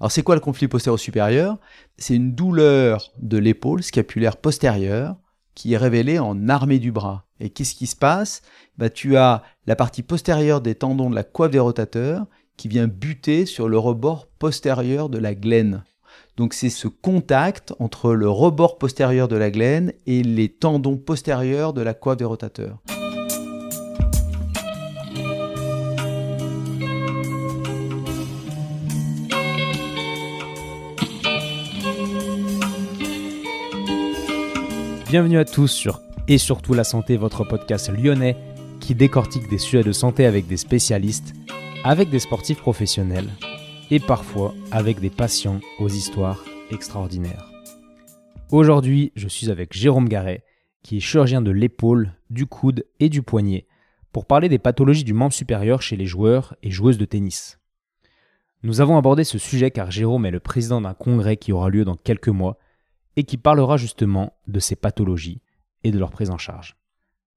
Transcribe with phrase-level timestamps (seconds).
[0.00, 1.58] Alors c'est quoi le conflit postéro-supérieur
[1.96, 5.16] C'est une douleur de l'épaule scapulaire postérieure
[5.54, 7.26] qui est révélée en armée du bras.
[7.40, 8.42] Et qu'est-ce qui se passe?
[8.76, 12.26] Bah, Tu as la partie postérieure des tendons de la coiffe des rotateurs
[12.56, 15.82] qui vient buter sur le rebord postérieur de la glène.
[16.36, 21.72] Donc c'est ce contact entre le rebord postérieur de la glène et les tendons postérieurs
[21.72, 22.78] de la coiffe des rotateurs.
[35.08, 38.36] Bienvenue à tous sur Et surtout la santé, votre podcast lyonnais
[38.78, 41.32] qui décortique des sujets de santé avec des spécialistes,
[41.82, 43.30] avec des sportifs professionnels
[43.90, 47.50] et parfois avec des patients aux histoires extraordinaires.
[48.52, 50.44] Aujourd'hui, je suis avec Jérôme Garret,
[50.82, 53.66] qui est chirurgien de l'épaule, du coude et du poignet,
[54.12, 57.58] pour parler des pathologies du membre supérieur chez les joueurs et joueuses de tennis.
[58.62, 61.86] Nous avons abordé ce sujet car Jérôme est le président d'un congrès qui aura lieu
[61.86, 62.58] dans quelques mois
[63.18, 65.42] et qui parlera justement de ces pathologies
[65.82, 66.76] et de leur prise en charge.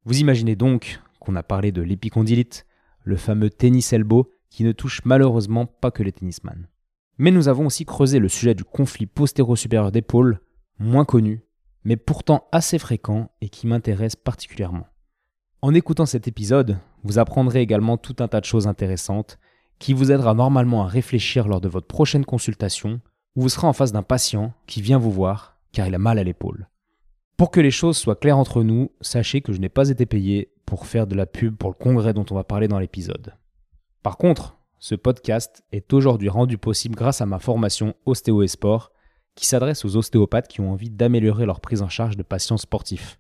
[0.05, 2.67] Vous imaginez donc qu'on a parlé de l'épicondylite,
[3.03, 6.67] le fameux tennis elbow qui ne touche malheureusement pas que les tennisman.
[7.17, 10.39] Mais nous avons aussi creusé le sujet du conflit postéro-supérieur d'épaule,
[10.77, 11.45] moins connu,
[11.83, 14.85] mais pourtant assez fréquent et qui m'intéresse particulièrement.
[15.63, 19.39] En écoutant cet épisode, vous apprendrez également tout un tas de choses intéressantes
[19.79, 23.01] qui vous aidera normalement à réfléchir lors de votre prochaine consultation
[23.35, 26.19] où vous serez en face d'un patient qui vient vous voir car il a mal
[26.19, 26.67] à l'épaule.
[27.37, 30.51] Pour que les choses soient claires entre nous, sachez que je n'ai pas été payé
[30.65, 33.33] pour faire de la pub pour le congrès dont on va parler dans l'épisode.
[34.03, 38.47] Par contre, ce podcast est aujourd'hui rendu possible grâce à ma formation Ostéo et
[39.35, 43.19] qui s'adresse aux ostéopathes qui ont envie d'améliorer leur prise en charge de patients sportifs.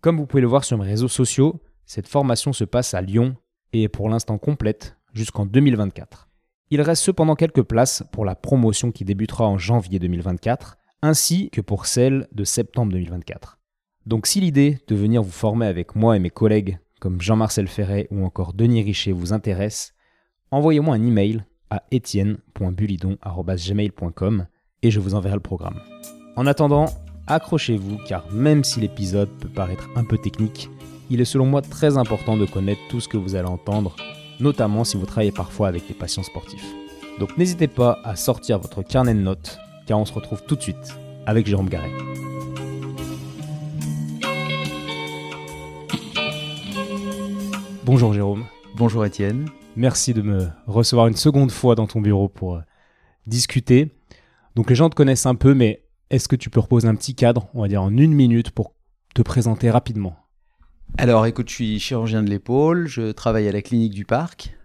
[0.00, 3.36] Comme vous pouvez le voir sur mes réseaux sociaux, cette formation se passe à Lyon
[3.72, 6.28] et est pour l'instant complète jusqu'en 2024.
[6.70, 11.60] Il reste cependant quelques places pour la promotion qui débutera en janvier 2024 ainsi que
[11.60, 13.58] pour celle de septembre 2024.
[14.06, 18.08] Donc si l'idée de venir vous former avec moi et mes collègues comme Jean-Marcel Ferret
[18.10, 19.94] ou encore Denis Richer vous intéresse,
[20.50, 24.46] envoyez-moi un email à etienne.bulidon.gmail.com
[24.82, 25.80] et je vous enverrai le programme.
[26.36, 26.86] En attendant,
[27.26, 30.70] accrochez-vous car même si l'épisode peut paraître un peu technique,
[31.10, 33.96] il est selon moi très important de connaître tout ce que vous allez entendre,
[34.40, 36.74] notamment si vous travaillez parfois avec des patients sportifs.
[37.18, 39.58] Donc n'hésitez pas à sortir votre carnet de notes
[39.88, 41.90] car on se retrouve tout de suite avec Jérôme Garret.
[47.84, 48.44] Bonjour Jérôme.
[48.76, 49.48] Bonjour Étienne.
[49.76, 52.60] Merci de me recevoir une seconde fois dans ton bureau pour euh,
[53.26, 53.94] discuter.
[54.56, 57.14] Donc les gens te connaissent un peu, mais est-ce que tu peux reposer un petit
[57.14, 58.74] cadre, on va dire en une minute, pour
[59.14, 60.16] te présenter rapidement?
[60.98, 64.57] Alors écoute, je suis chirurgien de l'épaule, je travaille à la clinique du parc,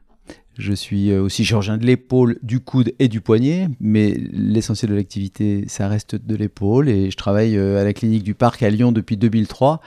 [0.57, 4.95] je suis euh, aussi chirurgien de l'épaule, du coude et du poignet, mais l'essentiel de
[4.95, 6.89] l'activité, ça reste de l'épaule.
[6.89, 9.81] Et je travaille euh, à la clinique du Parc à Lyon depuis 2003.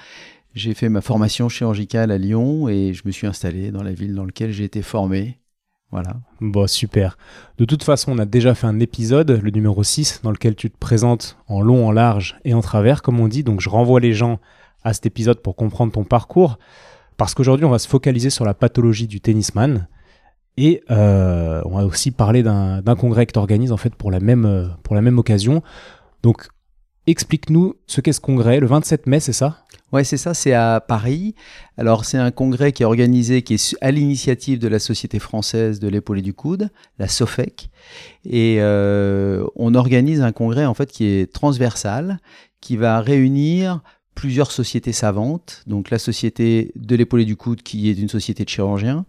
[0.55, 4.15] J'ai fait ma formation chirurgicale à Lyon et je me suis installé dans la ville
[4.15, 5.39] dans laquelle j'ai été formé.
[5.93, 6.17] Voilà.
[6.41, 7.17] Bon, super.
[7.59, 10.69] De toute façon, on a déjà fait un épisode, le numéro 6, dans lequel tu
[10.69, 13.45] te présentes en long, en large et en travers, comme on dit.
[13.45, 14.41] Donc, je renvoie les gens
[14.83, 16.59] à cet épisode pour comprendre ton parcours.
[17.17, 19.87] Parce qu'aujourd'hui, on va se focaliser sur la pathologie du tennisman.
[20.57, 24.21] Et euh, on va aussi parler d'un congrès que tu organises en fait pour la
[24.21, 25.63] même, euh, pour la même occasion.
[26.23, 26.49] Donc
[27.07, 29.59] explique-nous ce qu'est ce congrès, le 27 mai, c'est ça?
[29.93, 31.37] Ouais, c'est ça, c'est à Paris.
[31.79, 35.79] Alors, c'est un congrès qui est organisé, qui est à l'initiative de la Société française
[35.79, 37.71] de l'épaule et du coude, la SOFEC.
[38.25, 42.19] Et euh, on organise un congrès, en fait, qui est transversal,
[42.61, 43.81] qui va réunir
[44.17, 48.45] plusieurs sociétés savantes, donc la société de l'épaule et du coude qui est une société
[48.45, 49.05] de chirurgiens,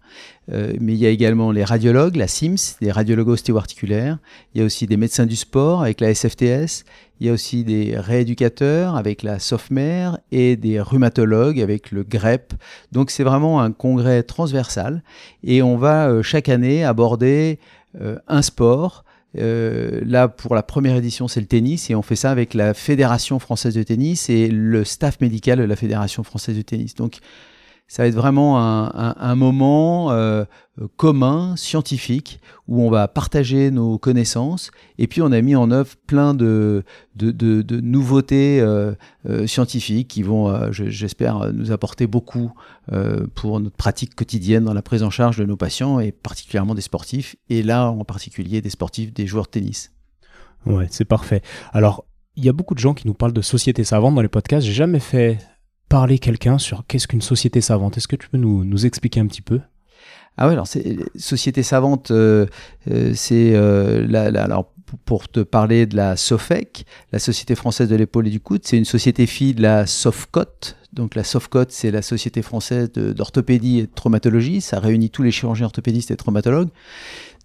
[0.52, 4.18] euh, mais il y a également les radiologues, la SIMS, des radiologues ostéo-articulaires,
[4.54, 6.84] il y a aussi des médecins du sport avec la SFTS,
[7.20, 12.52] il y a aussi des rééducateurs avec la SOFMER et des rhumatologues avec le GREP.
[12.92, 15.02] Donc c'est vraiment un congrès transversal.
[15.42, 17.58] Et on va euh, chaque année aborder
[18.00, 19.04] euh, un sport
[19.36, 22.72] euh, là, pour la première édition, c'est le tennis et on fait ça avec la
[22.72, 26.94] Fédération française de tennis et le staff médical de la Fédération française de tennis.
[26.94, 27.18] Donc,
[27.88, 30.44] ça va être vraiment un, moment euh,
[30.98, 32.38] commun, scientifique,
[32.68, 34.70] où on va partager nos connaissances.
[34.98, 36.84] Et puis on a mis en œuvre plein de,
[37.18, 38.92] nouveautés euh,
[39.26, 42.52] euh, scientifiques qui vont, j'espère, nous apporter beaucoup
[43.34, 46.82] pour notre pratique quotidienne dans la prise en charge de nos patients, et particulièrement des
[46.82, 49.92] sportifs, et là en particulier des sportifs, des joueurs de tennis.
[50.66, 51.40] Ouais, c'est parfait.
[51.72, 52.04] Alors,
[52.36, 54.66] il y a beaucoup de gens qui nous parlent de sociétés savantes dans les podcasts.
[54.66, 55.38] J'ai jamais fait
[55.88, 57.96] parler quelqu'un sur qu'est-ce qu'une société savante.
[57.96, 59.60] Est-ce que tu peux nous, nous expliquer un petit peu?
[60.36, 62.46] Ah ouais, alors c'est société savante, euh,
[62.88, 64.06] euh, c'est euh,
[64.36, 64.72] alors
[65.04, 68.60] pour te parler de la SOFEC, la Société française de l'épaule et du coude.
[68.64, 70.76] C'est une société fille de la SOFCOT.
[70.92, 74.60] Donc la SOFCOT, c'est la Société française d'orthopédie et de traumatologie.
[74.60, 76.70] Ça réunit tous les chirurgiens orthopédistes et traumatologues.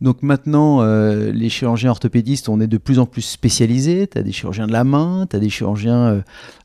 [0.01, 4.07] Donc maintenant, euh, les chirurgiens orthopédistes, on est de plus en plus spécialisés.
[4.07, 6.21] Tu as des chirurgiens de la main, tu as des chirurgiens euh,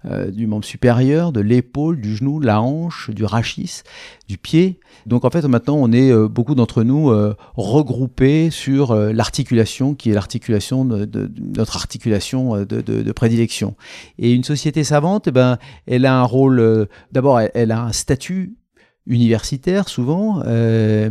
[0.06, 3.82] euh, du membre supérieur, de l'épaule, du genou, de la hanche, du rachis,
[4.28, 4.80] du pied.
[5.06, 7.12] Donc en fait, maintenant, on est beaucoup d'entre nous
[7.56, 13.76] regroupés sur l'articulation, qui est l'articulation de, notre articulation de, prédilection.
[14.18, 18.56] Et une société savante, eh ben, elle a un rôle, d'abord, elle a un statut
[19.08, 20.42] universitaire souvent.
[20.44, 21.10] Euh,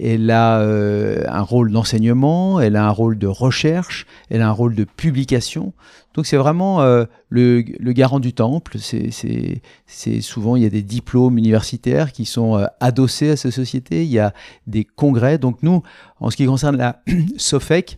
[0.00, 4.52] elle a euh, un rôle d'enseignement, elle a un rôle de recherche, elle a un
[4.52, 5.72] rôle de publication.
[6.14, 7.62] Donc c'est vraiment euh, le,
[7.92, 8.76] garant du temple.
[8.78, 14.04] C'est souvent il y a des diplômes universitaires qui sont adossés à cette société.
[14.04, 14.34] Il y a
[14.66, 15.38] des congrès.
[15.38, 15.82] Donc nous,
[16.20, 17.02] en ce qui concerne la
[17.36, 17.96] SOFEC,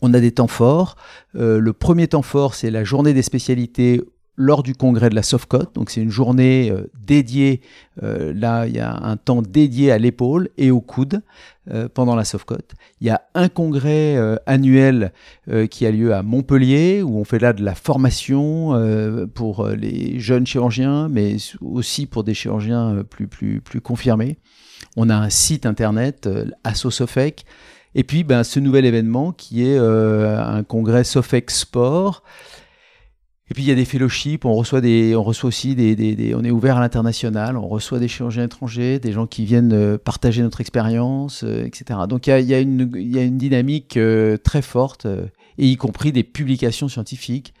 [0.00, 0.96] on a des temps forts.
[1.34, 4.02] le premier temps fort, c'est la journée des spécialités
[4.36, 5.66] lors du congrès de la SOFCOT.
[5.74, 7.60] Donc c'est une journée euh, dédiée,
[8.02, 11.22] euh, là il y a un temps dédié à l'épaule et au coude
[11.70, 12.74] euh, pendant la SOFCOT.
[13.00, 14.16] Il y a un congrès
[14.46, 15.12] annuel
[15.70, 18.72] qui a lieu à Montpellier où on fait là de la formation
[19.34, 24.38] pour les jeunes chirurgiens mais aussi pour des chirurgiens plus, plus, plus confirmés.
[24.96, 26.28] On a un site internet,
[26.64, 27.44] ASSOSOFEC.
[27.94, 32.22] Et puis ben, ce nouvel événement qui est un congrès SOFEC Sport
[33.54, 36.42] et puis il y a des fellowships, on reçoit, des, on reçoit aussi des, On
[36.42, 40.42] est ouvert à l'international, on reçoit des chirurgiens étrangers, des gens qui viennent euh, partager
[40.42, 42.00] notre expérience, euh, etc.
[42.08, 42.88] Donc il y a, une,
[43.38, 45.06] dynamique euh, très forte,
[45.56, 47.54] et y compris des publications scientifiques.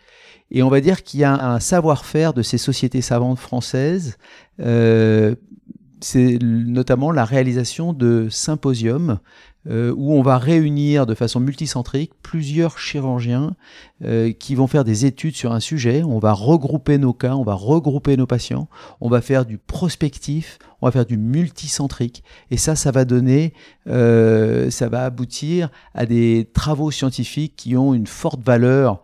[0.50, 4.18] Et on va dire qu'il y a un, savoir-faire de ces sociétés savantes françaises,
[4.58, 9.20] c'est notamment la réalisation de symposiums
[9.66, 13.56] euh, où on va réunir de façon multicentrique plusieurs chirurgiens
[14.04, 16.02] euh, qui vont faire des études sur un sujet.
[16.02, 18.68] On va regrouper nos cas, on va regrouper nos patients,
[19.00, 22.24] on va faire du prospectif, on va faire du multicentrique.
[22.50, 23.54] Et ça, ça va donner,
[23.88, 29.02] euh, ça va aboutir à des travaux scientifiques qui ont une forte valeur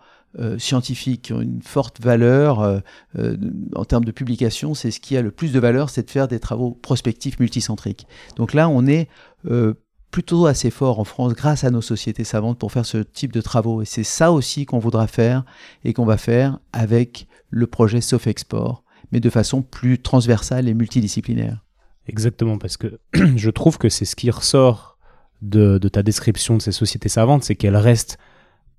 [0.59, 2.83] scientifique, qui ont une forte valeur
[3.75, 4.75] en termes de publication.
[4.75, 8.07] C'est ce qui a le plus de valeur, c'est de faire des travaux prospectifs multicentriques.
[8.37, 9.09] Donc là, on est
[10.11, 13.41] plutôt assez fort en France grâce à nos sociétés savantes pour faire ce type de
[13.41, 13.83] travaux.
[13.83, 15.45] Et c'est ça aussi qu'on voudra faire
[15.85, 21.65] et qu'on va faire avec le projet Sofexport, mais de façon plus transversale et multidisciplinaire.
[22.09, 22.99] Exactement, parce que
[23.37, 24.99] je trouve que c'est ce qui ressort
[25.43, 28.19] de, ta description de ces sociétés savantes, c'est qu'elles restent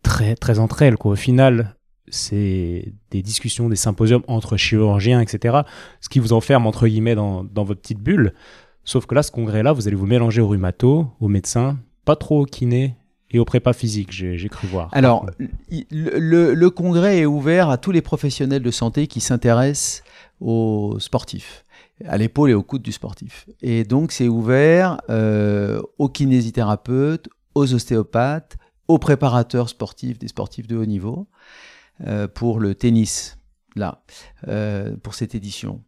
[0.03, 0.95] très, très entre elles.
[0.99, 1.75] Au final,
[2.09, 5.61] c'est des discussions, des symposiums entre chirurgiens, etc.
[6.01, 8.33] Ce qui vous enferme, entre guillemets, dans, dans votre petite bulle.
[8.83, 12.41] Sauf que là, ce congrès-là, vous allez vous mélanger au rhumato, au médecin, pas trop
[12.41, 12.95] au kiné
[13.33, 14.89] et au prépa physique, j'ai cru voir.
[14.91, 15.25] Alors,
[15.69, 20.03] le, congrès est ouvert à tous les professionnels de santé qui s'intéressent
[20.41, 21.63] aux sportifs,
[22.05, 23.47] à l'épaule et au coude du sportif.
[23.61, 28.57] Et donc, c'est ouvert euh, aux kinésithérapeutes, aux ostéopathes,
[28.89, 31.27] aux préparateurs sportifs, des sportifs de haut niveau,
[32.05, 33.37] euh, pour le tennis,
[33.77, 34.03] là,
[34.49, 35.81] euh, pour cette édition.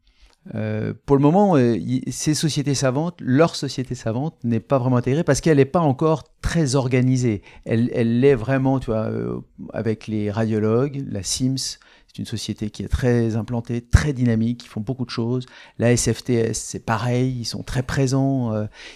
[0.56, 1.78] Euh, pour le moment, euh,
[2.10, 6.24] ces sociétés savantes, leur société savante n'est pas vraiment intégrée parce qu'elle n'est pas encore
[6.42, 7.42] très organisée.
[7.66, 9.40] Elle, l'est vraiment, tu vois, euh,
[9.72, 14.68] avec les radiologues, la SIMS, c'est une société qui est très implantée, très dynamique, ils
[14.68, 15.46] font beaucoup de choses.
[15.80, 18.54] La SFTS, c'est pareil, ils sont très présents,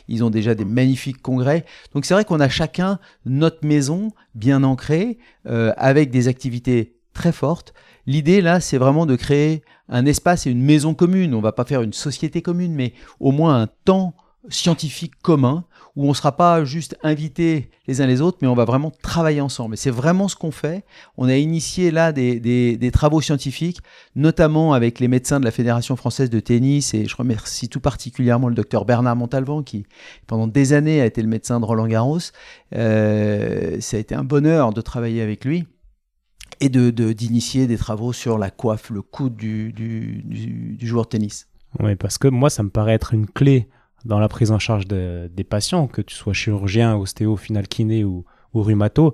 [0.08, 1.66] ils ont déjà des magnifiques congrès.
[1.96, 7.74] Donc c'est vrai qu'on a chacun notre maison bien ancrée, avec des activités très fortes.
[8.08, 11.36] L'idée là, c'est vraiment de créer un espace et une maison commune.
[11.36, 14.16] On va pas faire une société commune, mais au moins un temps
[14.50, 15.66] scientifique commun
[15.98, 18.92] où on ne sera pas juste invités les uns les autres, mais on va vraiment
[19.02, 19.74] travailler ensemble.
[19.74, 20.86] Et c'est vraiment ce qu'on fait.
[21.18, 23.80] On a initié là des, travaux scientifiques,
[24.16, 28.48] notamment avec les médecins de la Fédération française de tennis, et je remercie tout particulièrement
[28.48, 29.86] le docteur Bernard Montalvan, qui
[30.28, 32.20] pendant des années a été le médecin de Roland Garros.
[32.76, 35.66] Euh, ça a été un bonheur de travailler avec lui
[36.60, 41.48] et de d'initier des travaux sur la coiffe, le coude du, du, joueur de tennis.
[41.80, 43.68] Oui, parce que moi, ça me paraît être une clé
[44.06, 48.26] dans la prise en charge des patients, que tu sois chirurgien, ostéo, final kiné ou,
[48.54, 49.14] ou rhumato,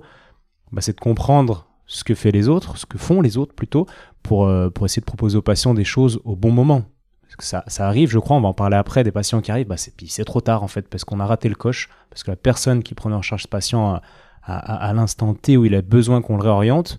[0.72, 3.86] bah, c'est de comprendre ce que fait les autres, ce que font les autres plutôt,
[4.22, 6.82] pour, euh, pour essayer de proposer aux patients des choses au bon moment.
[7.22, 9.50] Parce que ça, ça arrive, je crois, on va en parler après, des patients qui
[9.50, 12.22] arrivent, bah c'est, c'est trop tard en fait, parce qu'on a raté le coche, parce
[12.22, 14.00] que la personne qui prenait en charge ce patient
[14.42, 14.56] à,
[14.88, 16.98] à l'instant T où il a besoin qu'on le réoriente,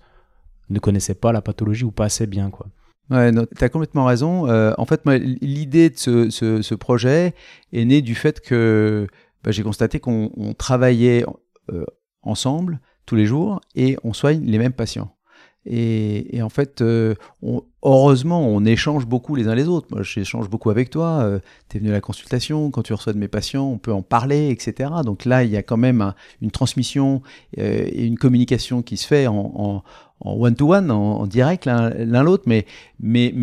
[0.69, 2.49] ne connaissait pas la pathologie ou pas assez bien.
[2.49, 2.67] Quoi.
[3.09, 4.47] Ouais, tu as complètement raison.
[4.47, 7.33] Euh, en fait, l'idée de ce, ce, projet
[7.71, 9.07] est née du fait que
[9.43, 11.23] bah, j'ai constaté qu'on travaillait
[11.71, 11.85] euh,
[12.23, 15.14] ensemble tous les jours et on soigne les mêmes patients.
[15.67, 17.15] Et, en fait, euh,
[17.83, 19.87] heureusement, on échange beaucoup les uns les autres.
[19.91, 21.21] Moi, j'échange beaucoup avec toi.
[21.23, 22.69] Euh, tu es venu à la consultation.
[22.69, 24.91] Quand tu reçois de mes patients, on peut en parler, etc.
[25.03, 27.23] Donc là, il y a quand même une transmission
[27.57, 29.83] euh, et une communication qui se fait en,
[30.21, 32.43] one-to-one, en, direct l'un l'autre.
[32.45, 32.65] Mais,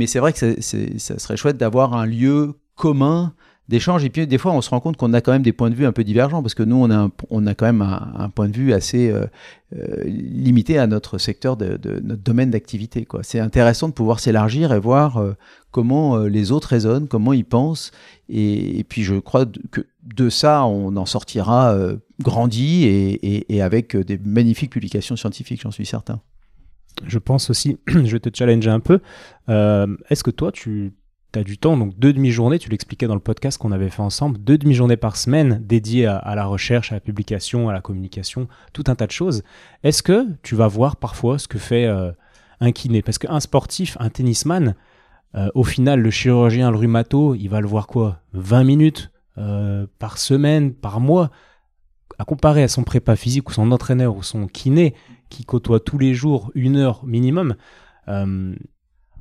[0.07, 3.35] c'est vrai que ça serait chouette d'avoir un lieu commun
[3.69, 4.05] d'échange.
[4.05, 5.75] Et puis, des fois, on se rend compte qu'on a quand même des points de
[5.75, 8.49] vue un peu divergents, parce que nous, on a, on a quand même un, point
[8.49, 9.27] de vue assez euh,
[9.75, 13.07] euh, limité à notre secteur, de, notre domaine d'activité.
[13.23, 15.35] C'est intéressant de pouvoir s'élargir et voir euh,
[15.71, 17.93] comment les autres raisonnent, comment ils pensent.
[18.29, 21.77] Et, puis, je crois que de ça, on en sortira
[22.21, 26.21] grandi et, et avec des magnifiques publications scientifiques, j'en suis certain.
[27.07, 29.01] Je pense aussi, je vais te challenger un peu.
[29.49, 30.93] Est-ce que toi, tu
[31.33, 34.03] tu as du temps, donc deux demi-journées, tu l'expliquais dans le podcast qu'on avait fait
[34.03, 38.49] ensemble, deux demi-journées par semaine dédiées à, la recherche, à la publication, à la communication,
[38.73, 39.43] tout un tas de choses.
[39.83, 42.13] Est-ce que tu vas voir parfois ce que fait euh,
[42.61, 43.03] un kiné?
[43.03, 44.75] Parce qu'un sportif, un tennisman,
[45.35, 48.21] euh, au final, le chirurgien, le rhumato, il va le voir quoi?
[48.35, 51.31] 20 minutes euh, par semaine, par mois?
[52.19, 54.95] À comparer à son prépa physique ou son entraîneur ou son kiné
[55.31, 57.57] qui côtoie tous les jours une heure minimum,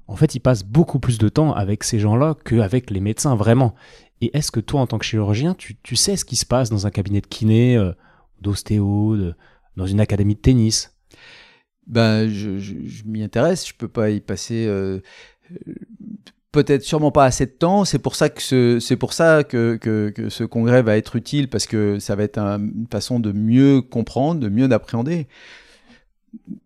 [0.07, 3.75] en fait, il passe beaucoup plus de temps avec ces gens-là qu'avec les médecins, vraiment.
[4.21, 6.85] Et est-ce que toi, en tant que chirurgien, tu, sais ce qui se passe dans
[6.85, 7.91] un cabinet de kiné, euh,
[8.41, 9.17] d'ostéo,
[9.77, 10.95] dans une académie de tennis?
[11.87, 14.99] Ben, je, m'y intéresse, je peux pas y passer euh,
[16.51, 17.85] peut-être sûrement pas assez de temps.
[17.85, 19.79] C'est pour ça que c'est pour ça que,
[20.29, 24.39] ce congrès va être utile parce que ça va être une façon de mieux comprendre,
[24.39, 25.27] de mieux appréhender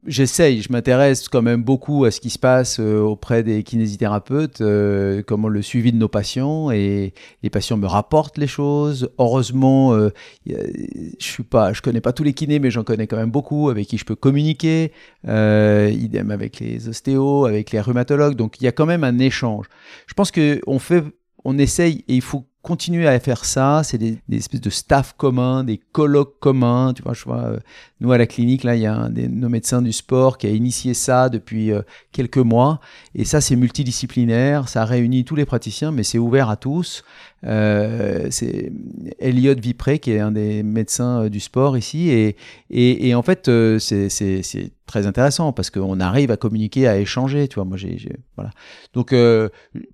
[0.06, 4.62] j'essaye, je m'intéresse quand même beaucoup à ce qui se passe euh, auprès des kinésithérapeutes,
[4.62, 9.10] euh, comment le suivi de nos patients et les patients me rapportent les choses.
[9.18, 10.10] Heureusement, euh,
[10.48, 13.70] je suis pas, je connais pas tous les kinés, mais j'en connais quand même beaucoup
[13.70, 14.92] avec qui je peux communiquer.
[15.24, 18.36] idem avec les ostéos, avec les rhumatologues.
[18.36, 19.66] Donc il y a quand même un échange.
[20.08, 21.04] Je pense que on fait,
[21.44, 23.82] on essaye et il faut continuer à faire ça.
[23.84, 26.94] C'est des, espèces de staff communs, des colloques communs.
[26.94, 27.60] Tu vois, euh,
[28.00, 30.96] nous à la clinique, là, il y a nos médecins du sport qui a initié
[30.96, 32.80] ça depuis euh, quelques mois.
[33.14, 34.68] Et ça, c'est multidisciplinaire.
[34.68, 37.04] Ça réunit tous les praticiens, mais c'est ouvert à tous.
[37.44, 38.72] Euh, c'est
[39.20, 42.34] Elliot Vipré qui est un des médecins du sport ici.
[42.70, 43.50] Et, en fait,
[43.80, 47.48] c'est très intéressant parce qu'on arrive à communiquer, à échanger.
[47.48, 47.98] Tu vois, moi, j'ai,
[48.36, 48.52] voilà.
[48.94, 49.14] Donc,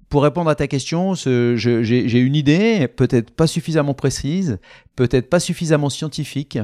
[0.09, 4.59] pour répondre à ta question, j'ai une idée, peut-être pas suffisamment précise,
[4.95, 6.59] peut-être pas suffisamment scientifique,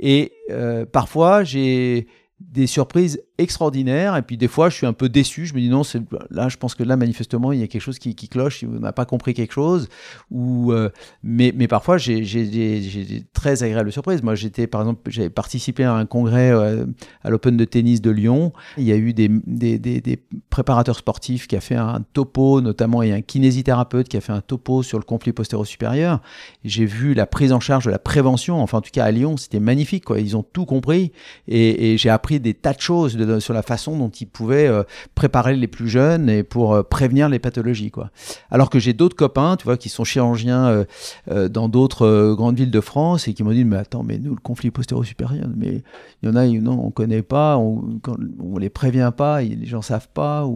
[0.00, 2.06] et euh, parfois j'ai
[2.40, 4.16] des surprises extraordinaires.
[4.16, 5.46] Et puis des fois, je suis un peu déçu.
[5.46, 5.82] Je me dis non,
[6.30, 8.64] là, je pense que là, manifestement, il y a quelque chose qui, cloche.
[8.64, 9.88] On n'a pas compris quelque chose.
[10.30, 10.90] Ou, euh,
[11.22, 14.22] mais, mais parfois, j'ai des très agréables surprises.
[14.22, 16.86] Moi, j'étais, par exemple, j'avais participé à un congrès euh,
[17.22, 18.52] à l'Open de tennis de Lyon.
[18.76, 23.00] Il y a eu des, des, des, préparateurs sportifs qui a fait un topo, notamment,
[23.00, 26.20] a un kinésithérapeute qui a fait un topo sur le conflit postéro-supérieur.
[26.64, 28.60] J'ai vu la prise en charge de la prévention.
[28.62, 30.04] Enfin, en tout cas, à Lyon, c'était magnifique.
[30.04, 30.20] Quoi.
[30.20, 31.12] Ils ont tout compris.
[31.48, 34.82] Et, et j'ai appris des tas de choses sur la façon dont ils pouvaient euh,
[35.14, 37.90] préparer les plus jeunes et pour euh, prévenir les pathologies.
[37.90, 38.10] Quoi.
[38.50, 40.84] Alors que j'ai d'autres copains, tu vois, qui sont chirurgiens
[41.30, 44.34] euh, dans d'autres grandes villes de France et qui m'ont dit, mais attends, mais nous,
[44.34, 45.82] le conflit postéro-supérieur, mais
[46.22, 48.00] il y en a, non, on connaît pas, on,
[48.40, 50.46] on les prévient pas, les gens savent pas,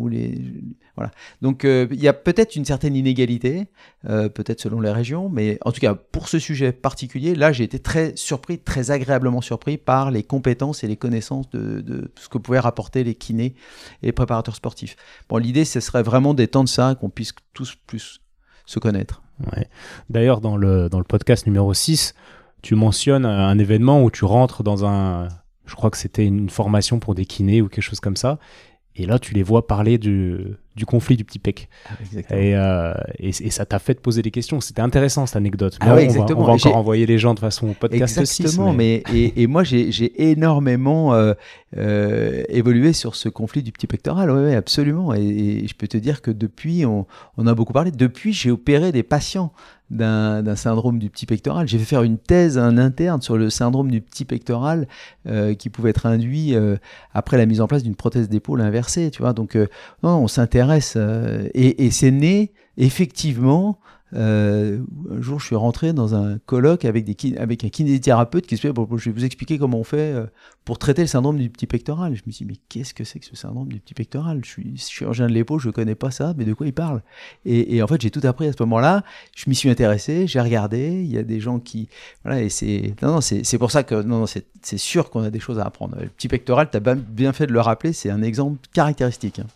[0.96, 1.10] voilà.
[1.42, 3.66] Donc euh, il y a peut-être une certaine inégalité,
[4.08, 7.64] euh, peut-être selon les régions, mais en tout cas pour ce sujet particulier, là j'ai
[7.64, 12.38] été très surpris, très agréablement surpris par les compétences et les connaissances de, ce que
[12.38, 13.54] pouvaient rapporter les kinés
[14.02, 14.96] et les préparateurs sportifs.
[15.28, 18.20] Bon, l'idée ce serait vraiment d'étendre ça, qu'on puisse tous plus
[18.66, 19.22] se connaître.
[20.10, 22.14] D'ailleurs dans le, dans le podcast numéro 6,
[22.62, 25.28] tu mentionnes un événement où tu rentres dans un...
[25.66, 28.38] Je crois que c'était une formation pour des kinés ou quelque chose comme ça.
[28.96, 31.68] Et là, tu les vois parler du, du conflit du petit pec.
[31.88, 31.94] Ah,
[32.32, 34.60] euh, et, et, ça t'a fait te poser des questions.
[34.60, 35.76] C'était intéressant cette anecdote.
[35.80, 36.02] Ah on, Va,
[36.36, 39.02] on, va, encore envoyer les gens de façon podcast Exactement, mais...
[39.12, 41.34] et, et, moi j'ai énormément euh,
[41.76, 44.30] euh, évolué sur ce conflit du petit pectoral.
[44.30, 45.12] Oui, absolument.
[45.14, 47.90] Et, je peux te dire que depuis, on, on a beaucoup parlé.
[47.90, 49.52] Depuis, j'ai opéré des patients
[49.90, 51.68] d'un syndrome du petit pectoral.
[51.68, 54.88] J'ai fait faire une thèse, un interne sur le syndrome du petit pectoral
[55.28, 56.76] euh, qui pouvait être induit euh,
[57.12, 59.10] après la mise en place d'une prothèse d'épaule inversée.
[59.10, 59.68] Tu vois, donc euh,
[60.02, 60.96] on s'intéresse
[61.54, 63.78] et, et c'est né effectivement
[64.14, 64.78] Euh,
[65.10, 68.62] un jour, je suis rentré dans un colloque avec, des, avec un kinésithérapeute qui se
[68.62, 70.26] fait bon, Je vais vous expliquer comment on fait euh,
[70.64, 72.14] pour traiter le syndrome du petit pectoral.
[72.14, 74.40] Je me suis dit Mais qu'est-ce que c'est que ce syndrome du petit pectoral?
[74.44, 77.02] Je suis chirurgien de l'épaule, je ne connais pas ça, mais de quoi il parle?
[77.44, 79.02] Et, en fait, j'ai tout appris à ce moment-là.
[79.34, 81.02] Je m'y suis intéressé, j'ai regardé.
[81.02, 81.88] Il y a des gens qui.
[82.24, 82.94] Voilà, et c'est.
[83.02, 83.96] Non, non, c'est pour ça que.
[83.96, 85.96] Non, non, c'est sûr qu'on a des choses à apprendre.
[86.00, 89.40] Le petit pectoral, tu as bien fait de le rappeler, c'est un exemple caractéristique.
[89.40, 89.46] Hein.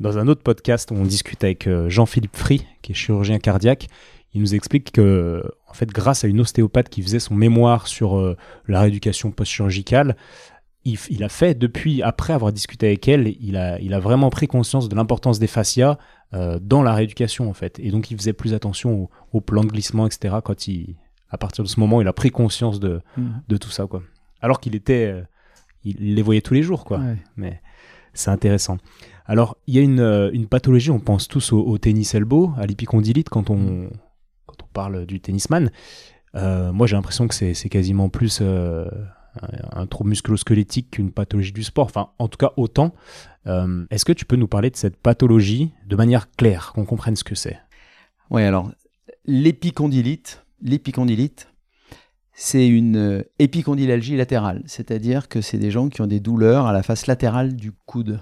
[0.00, 3.88] Dans un autre podcast, on discute avec euh, Jean-Philippe Free, qui est chirurgien cardiaque.
[4.32, 8.18] Il nous explique que, en fait, grâce à une ostéopathe qui faisait son mémoire sur
[8.18, 8.36] euh,
[8.66, 10.16] la rééducation post-chirurgicale,
[10.84, 14.46] il, a fait depuis, après avoir discuté avec elle, il a, il a vraiment pris
[14.46, 15.96] conscience de l'importance des fascias
[16.34, 17.78] euh, dans la rééducation, en fait.
[17.78, 20.34] Et donc, il faisait plus attention au, plan de glissement, etc.
[20.44, 20.96] Quand il,
[21.30, 23.28] à partir de ce moment, il a pris conscience de, mmh.
[23.48, 24.02] de tout ça, quoi.
[24.42, 25.24] Alors qu'il était,
[25.84, 27.00] il, les voyait tous les jours, quoi.
[27.36, 27.62] Mais
[28.12, 28.76] c'est intéressant.
[29.26, 33.30] Alors, il y a une, euh, pathologie, on pense tous au, tennis elbow, à l'épicondylite
[33.30, 33.90] quand on,
[34.46, 35.70] quand on parle du tennisman.
[36.34, 38.86] Euh, moi, j'ai l'impression que c'est quasiment plus euh,
[39.72, 41.86] un, trouble musculo-squelettique qu'une pathologie du sport.
[41.86, 42.94] Enfin, en tout cas, autant.
[43.46, 47.24] Est-ce que tu peux nous parler de cette pathologie de manière claire, qu'on comprenne ce
[47.24, 47.58] que c'est?
[48.30, 48.72] Oui, alors,
[49.26, 51.48] l'épicondylite, l'épicondylite,
[52.32, 56.82] c'est une épicondylalgie latérale, c'est-à-dire que c'est des gens qui ont des douleurs à la
[56.82, 58.20] face latérale du coude.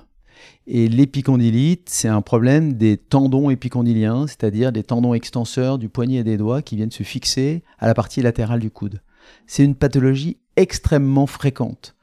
[0.66, 6.24] Et l'épicondylite, c'est un problème des tendons épicondyliens, c'est-à-dire des tendons extenseurs du poignet et
[6.24, 9.00] des doigts qui viennent se fixer à la partie latérale du coude.
[9.46, 11.96] C'est une pathologie extrêmement fréquente,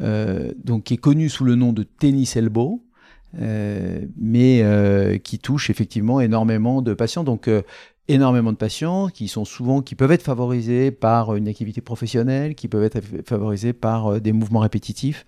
[0.00, 2.82] euh, donc qui est connue sous le nom de tennis elbow,
[3.40, 7.24] euh, mais euh, qui touche effectivement énormément de patients.
[7.24, 7.48] Donc
[8.06, 12.68] énormément de patients qui sont souvent qui peuvent être favorisés par une activité professionnelle, qui
[12.68, 15.24] peuvent être favorisés par des mouvements répétitifs.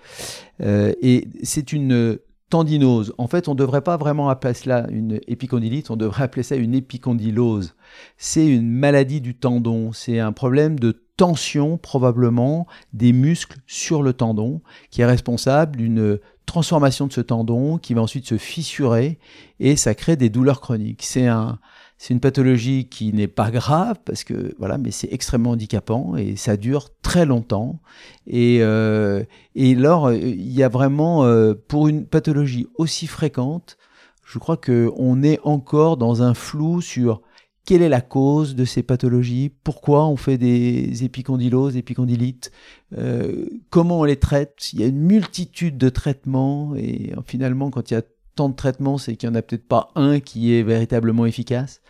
[0.61, 2.18] et c'est une
[2.50, 3.12] tendinose.
[3.19, 6.57] En fait, on ne devrait pas vraiment appeler cela une épicondylite, on devrait appeler ça
[6.57, 7.75] une épicondylose.
[8.17, 14.12] C'est une maladie du tendon, c'est un problème de tension probablement des muscles sur le
[14.12, 14.61] tendon
[14.91, 19.19] qui est responsable d'une transformation de ce tendon qui va ensuite se fissurer
[19.59, 21.03] et ça crée des douleurs chroniques.
[21.03, 21.59] C'est un,
[21.99, 26.37] c'est une pathologie qui n'est pas grave parce que voilà, mais c'est extrêmement handicapant et
[26.37, 27.81] ça dure très longtemps.
[28.26, 29.25] Et, euh,
[29.55, 33.79] et alors, il y a vraiment euh, pour une pathologie aussi fréquente,
[34.25, 37.23] je crois que on est encore dans un flou sur
[37.64, 42.53] quelle est la cause de ces pathologies, pourquoi on fait des épicondyloses, épicondylites,
[42.97, 44.73] euh, comment on les traite.
[44.73, 48.03] Il y a une multitude de traitements et finalement, quand il y a
[48.37, 51.81] tant de traitements, c'est qu'il n'y en a peut-être pas un qui est véritablement efficace.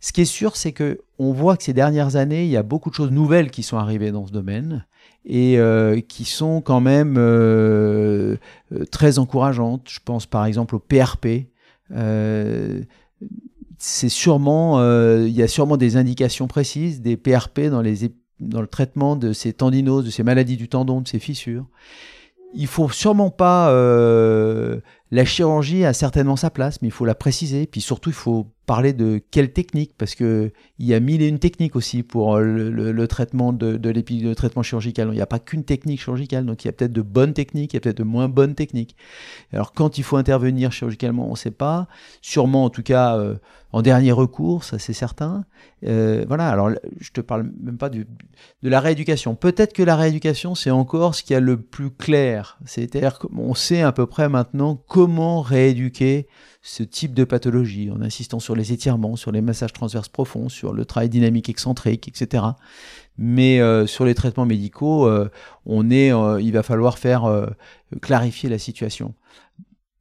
[0.00, 2.62] Ce qui est sûr, c'est que on voit que ces dernières années, il y a
[2.62, 4.86] beaucoup de choses nouvelles qui sont arrivées dans ce domaine
[5.26, 8.36] et euh, qui sont quand même euh,
[8.72, 9.88] euh, très encourageantes.
[9.90, 11.48] Je pense par exemple au PRP.
[13.78, 14.80] c'est sûrement,
[15.22, 19.32] il y a sûrement des indications précises des PRP dans, les, dans le traitement de
[19.34, 21.66] ces tendinoses, de ces maladies du tendon, de ces fissures.
[22.54, 23.70] Il faut sûrement pas
[25.10, 27.66] la chirurgie a certainement sa place, mais il faut la préciser.
[27.66, 31.40] Puis surtout, il faut parler de quelle technique, parce qu'il y a mille et une
[31.40, 35.08] techniques aussi pour euh, le, traitement de, de traitement chirurgical.
[35.10, 37.72] Il n'y a pas qu'une technique chirurgicale, donc il y a peut-être de bonnes techniques,
[37.72, 38.94] il y a peut-être de moins bonnes techniques.
[39.52, 41.88] Alors quand il faut intervenir chirurgicalement, on ne sait pas.
[42.22, 43.34] Sûrement, en tout cas, euh,
[43.72, 45.44] en dernier recours, ça c'est certain.
[45.84, 48.06] Euh, voilà, alors je te parle même pas de
[48.62, 49.34] la rééducation.
[49.34, 52.56] Peut-être que la rééducation, c'est encore ce qui a le plus clair.
[52.66, 56.28] C'est-à-dire qu'on sait à peu près maintenant comment rééduquer
[56.62, 60.74] ce type de pathologie, en insistant sur les étirements, sur les massages transverses profonds, sur
[60.74, 62.44] le travail dynamique excentrique, etc.
[63.16, 65.30] Mais euh, sur les traitements médicaux, euh,
[65.64, 67.48] on est, euh, il va falloir faire
[68.02, 69.14] clarifier la situation.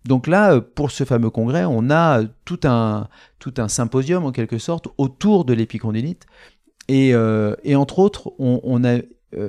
[0.06, 4.58] Donc là, pour ce fameux congrès, on a tout un, tout un symposium en quelque
[4.58, 6.26] sorte autour de l'épicondylite.
[6.88, 9.00] Et, et, entre autres, on, on a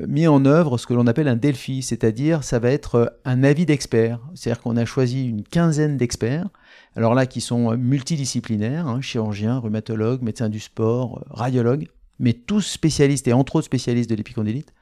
[0.07, 3.64] mis en œuvre ce que l'on appelle un Delphi, c'est-à-dire ça va être un avis
[3.64, 4.20] d'experts.
[4.35, 6.49] C'est-à-dire qu'on a choisi une quinzaine d'experts
[6.96, 12.33] alors là qui sont euh, multidisciplinaires, hein, chirurgiens, rhumatologues, médecins du sport, euh, radiologues, mais
[12.33, 14.72] tous spécialistes et entre autres spécialistes de l'épicondylite.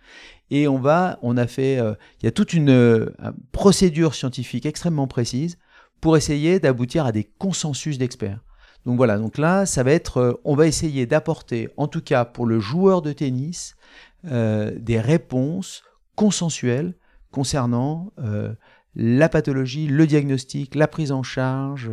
[0.51, 3.11] Et on va, on a fait, euh, il y a toute une
[3.53, 5.59] procédure scientifique extrêmement précise
[6.01, 8.43] pour essayer d'aboutir à des consensus d'experts.
[8.87, 12.47] Donc voilà, donc là, ça va être, on va essayer d'apporter, en tout cas pour
[12.47, 13.77] le joueur de tennis,
[14.25, 15.83] des réponses
[16.15, 16.95] consensuelles
[17.31, 18.13] concernant
[18.99, 21.91] la pathologie, le diagnostic, la prise en charge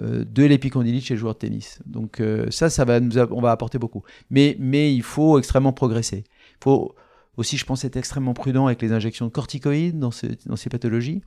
[0.00, 1.80] euh, de l'épicondylite chez le joueur de tennis.
[1.84, 4.04] Donc euh, ça, ça va nous on va apporter beaucoup.
[4.30, 6.24] Mais, mais il faut extrêmement progresser.
[6.26, 6.94] Il faut
[7.36, 10.10] aussi, je pense, être extrêmement prudent avec les injections de corticoïdes dans,
[10.46, 11.22] dans ces pathologies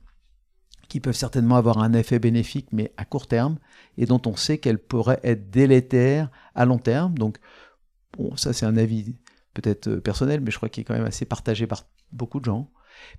[0.88, 3.56] qui peuvent certainement avoir un effet bénéfique, mais à court terme,
[3.96, 7.16] et dont on sait qu'elles pourraient être délétères à long terme.
[7.16, 7.38] Donc,
[8.16, 9.16] bon, ça c'est un avis
[9.54, 12.44] peut-être euh, personnel, mais je crois qu'il est quand même assez partagé par beaucoup de
[12.44, 12.70] gens.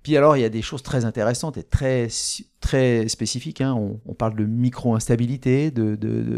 [0.03, 2.07] Puis alors, il y a des choses très intéressantes et très,
[2.59, 3.61] très spécifiques.
[3.61, 3.73] Hein.
[4.05, 5.71] On, parle de micro-instabilité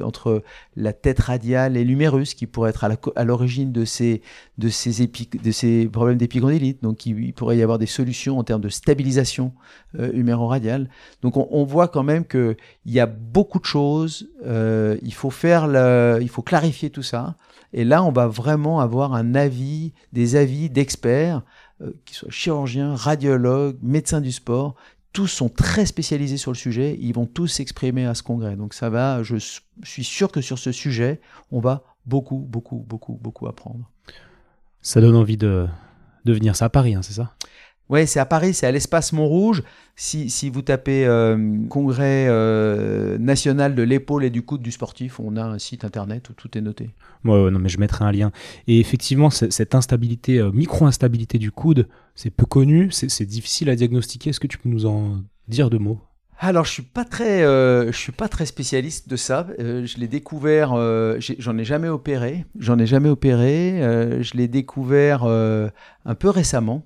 [0.04, 0.44] entre
[0.76, 4.22] la tête radiale et l'humérus, qui pourrait être à l'origine de ces,
[4.58, 6.82] de, ces de ces problèmes d'épigondylite.
[6.84, 9.54] Donc, il, pourrait y avoir des solutions en termes de stabilisation
[10.00, 10.90] euh, huméro-radiale.
[11.22, 12.56] Donc, on, voit quand même qu'il
[12.86, 14.30] y a beaucoup de choses.
[14.46, 17.36] Euh, il, faut faire le, il faut clarifier tout ça.
[17.74, 21.42] Et là, on va vraiment avoir un avis, des avis d'experts
[21.82, 24.76] euh, qu'ils soient chirurgiens, radiologues, médecins du sport,
[25.14, 28.58] tous sont très spécialisés sur le sujet, ils vont tous s'exprimer à ce congrès.
[28.58, 29.38] Donc ça va, je
[29.84, 33.90] suis sûr que sur ce sujet, on va beaucoup, beaucoup, beaucoup, beaucoup apprendre.
[34.82, 35.68] Ça donne envie de,
[36.26, 37.34] de venir ça à Paris, hein, c'est ça?
[37.90, 39.62] Oui, c'est à Paris, c'est à l'espace Montrouge.
[39.96, 41.38] Si, si vous tapez euh,
[41.70, 46.30] Congrès euh, national de l'épaule et du coude du sportif, on a un site internet
[46.30, 46.90] où tout est noté.
[47.24, 48.32] Ouais, non, mais je mettrai un lien.
[48.68, 54.32] Et effectivement, cette instabilité, euh, micro-instabilité du coude, c'est peu connu, c'est difficile à diagnostiquer.
[54.32, 56.02] Est-ce que tu peux nous en dire deux mots?
[56.40, 59.48] Alors, je suis pas très, je suis pas très spécialiste de ça.
[59.58, 60.72] je l'ai découvert,
[61.40, 63.80] j'en ai, jamais opéré, j'en ai jamais opéré.
[64.22, 66.86] je l'ai découvert un peu récemment.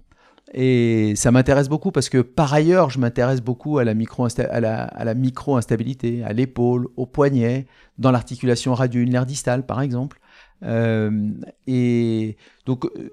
[0.53, 6.33] Et ça m'intéresse beaucoup parce que par ailleurs, je m'intéresse beaucoup à la micro-instabilité, à
[6.33, 10.19] l'épaule, au poignet, dans l'articulation radio-ulnaire distale, par exemple.
[10.63, 11.31] Euh,
[11.67, 13.11] et donc, euh,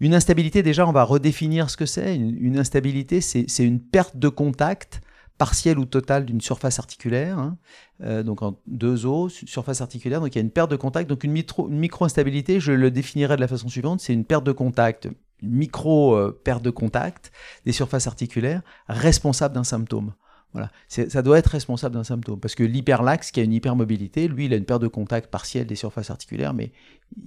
[0.00, 2.16] une instabilité, déjà, on va redéfinir ce que c'est.
[2.16, 5.00] Une, instabilité, c'est une perte de contact
[5.36, 7.58] partielle ou totale d'une surface articulaire, hein.
[8.02, 11.08] euh, donc en deux os, surface articulaire, donc il y a une perte de contact.
[11.08, 14.52] Donc une, une micro-instabilité, je le définirais de la façon suivante, c'est une perte de
[14.52, 15.08] contact
[15.42, 17.32] micro euh, perte de contact
[17.64, 20.14] des surfaces articulaires responsable d'un symptôme.
[20.54, 20.70] Voilà.
[20.88, 22.40] Ça doit être responsable d'un symptôme.
[22.40, 25.66] Parce que l'hyperlaxe, qui a une hypermobilité, lui, il a une perte de contact partielle
[25.66, 26.72] des surfaces articulaires, mais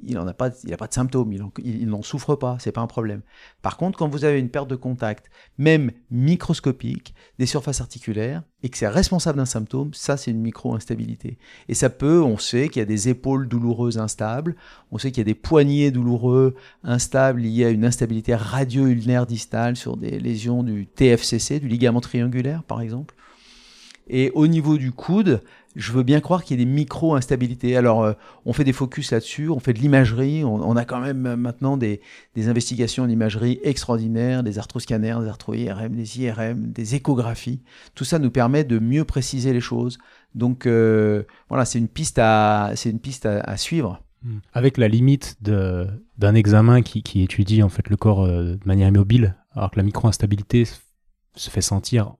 [0.03, 3.21] il n'a pas, il pas de symptômes, il n'en souffre pas, c'est pas un problème.
[3.61, 8.69] Par contre, quand vous avez une perte de contact, même microscopique, des surfaces articulaires, et
[8.69, 11.37] que c'est responsable d'un symptôme, ça c'est une micro-instabilité.
[11.67, 14.55] Et ça peut, on sait qu'il y a des épaules douloureuses instables,
[14.91, 19.75] on sait qu'il y a des poignets douloureux instables liés à une instabilité radio-ulnaire distale
[19.75, 23.15] sur des lésions du TFCC, du ligament triangulaire par exemple.
[24.07, 25.41] Et au niveau du coude,
[25.75, 27.77] je veux bien croire qu'il y a des micro-instabilités.
[27.77, 28.13] Alors, euh,
[28.45, 31.77] on fait des focus là-dessus, on fait de l'imagerie, on, a quand même euh, maintenant
[31.77, 32.01] des,
[32.38, 37.62] investigations d'imagerie extraordinaires, des arthroscanners, des arthro-IRM, des IRM, des échographies.
[37.95, 39.97] Tout ça nous permet de mieux préciser les choses.
[40.36, 44.01] Donc, euh, voilà, c'est une piste à, c'est une piste à, suivre.
[44.23, 44.39] Hmm.
[44.53, 49.36] Avec la limite d'un examen qui, qui, étudie en fait le corps de manière immobile,
[49.53, 50.65] alors que la micro-instabilité
[51.36, 52.15] se fait sentir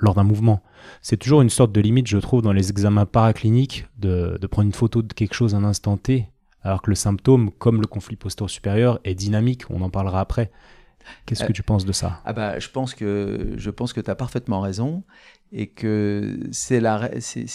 [0.00, 0.62] lors d'un mouvement.
[1.02, 4.72] C'est toujours une sorte de limite, je trouve, dans les examens paracliniques, de, prendre une
[4.72, 6.26] photo de quelque chose à un instant T,
[6.62, 10.50] alors que le symptôme, comme le conflit postérieur, est dynamique, on en parlera après.
[11.26, 12.20] Qu'est-ce que euh, tu penses de ça?
[12.24, 15.02] ah bah, Je pense que, je pense que tu as parfaitement raison
[15.52, 17.46] et que c'est la, c'est,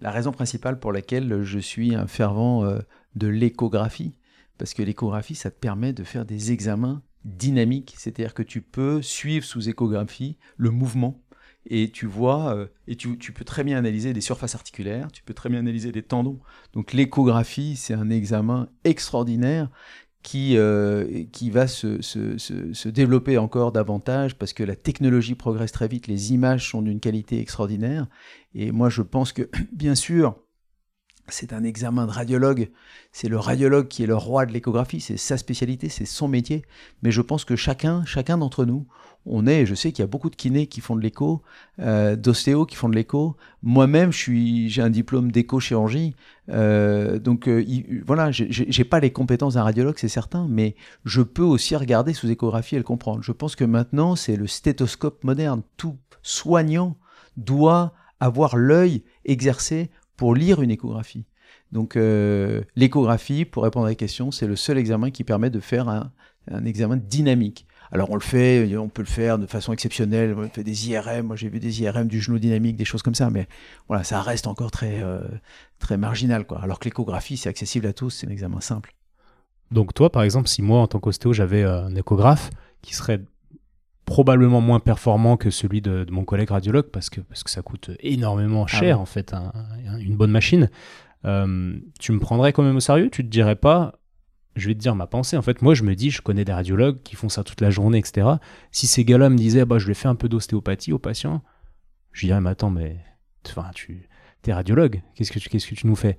[0.00, 2.78] la raison principale pour laquelle je suis un fervent euh,
[3.14, 4.14] de l'échographie.
[4.58, 9.02] Parce que l'échographie, ça te permet de faire des examens dynamique, c'est-à-dire que tu peux
[9.02, 11.20] suivre sous échographie le mouvement
[11.66, 15.32] et tu vois, euh, et tu, peux très bien analyser des surfaces articulaires, tu peux
[15.32, 16.38] très bien analyser des tendons.
[16.74, 19.70] Donc l'échographie, c'est un examen extraordinaire
[20.22, 25.88] qui, euh, qui va se, se, développer encore davantage parce que la technologie progresse très
[25.88, 28.06] vite, les images sont d'une qualité extraordinaire.
[28.54, 30.36] Et moi, je pense que, bien sûr,
[31.28, 32.70] c'est un examen de radiologue.
[33.12, 35.00] C'est le radiologue qui est le roi de l'échographie.
[35.00, 36.62] C'est sa spécialité, c'est son métier.
[37.02, 38.86] Mais je pense que chacun, chacun d'entre nous,
[39.26, 39.64] on est.
[39.64, 41.42] Je sais qu'il y a beaucoup de kinés qui font de l'écho,
[41.80, 43.36] euh, d'ostéos qui font de l'écho.
[43.62, 46.14] Moi-même, j'ai un diplôme d'écho-chirurgie.
[46.50, 47.64] Euh, donc euh,
[48.04, 52.30] voilà, j'ai pas les compétences d'un radiologue, c'est certain, mais je peux aussi regarder sous
[52.30, 53.22] échographie et le comprendre.
[53.22, 55.62] Je pense que maintenant, c'est le stéthoscope moderne.
[55.78, 56.96] Tout soignant
[57.36, 61.26] doit avoir l'œil exercé pour lire une échographie.
[61.72, 65.60] Donc euh, l'échographie, pour répondre à la question, c'est le seul examen qui permet de
[65.60, 66.10] faire un,
[66.66, 67.66] examen dynamique.
[67.90, 71.26] Alors on le fait, on peut le faire de façon exceptionnelle, on fait des IRM,
[71.26, 73.46] moi j'ai vu des IRM du genou dynamique, des choses comme ça, mais
[73.88, 75.20] voilà, ça reste encore très, euh,
[75.78, 76.46] très marginal.
[76.46, 76.60] Quoi.
[76.60, 78.94] Alors que l'échographie, c'est accessible à tous, c'est un examen simple.
[79.70, 82.50] Donc toi, par exemple, si moi, en tant qu'ostéo, j'avais euh, un échographe
[82.82, 83.20] qui serait
[84.04, 87.90] probablement moins performant que celui de, mon collègue radiologue parce que, parce que ça coûte
[88.00, 89.34] énormément ah cher en fait,
[90.00, 90.70] une bonne machine.
[91.24, 93.08] Euh, tu me prendrais quand même au sérieux?
[93.10, 93.98] Tu te dirais pas,
[94.56, 95.36] je vais te dire ma pensée.
[95.36, 97.70] En fait, moi je me dis, je connais des radiologues qui font ça toute la
[97.70, 98.28] journée, etc.
[98.72, 101.42] Si ces gars-là me disaient, bah, je vais faire un peu d'ostéopathie aux patients,
[102.12, 102.98] Je lui dis, mais attends, mais
[103.46, 104.08] enfin, tu
[104.46, 106.18] es radiologue, qu'est-ce que tu, qu'est-ce que tu nous fais?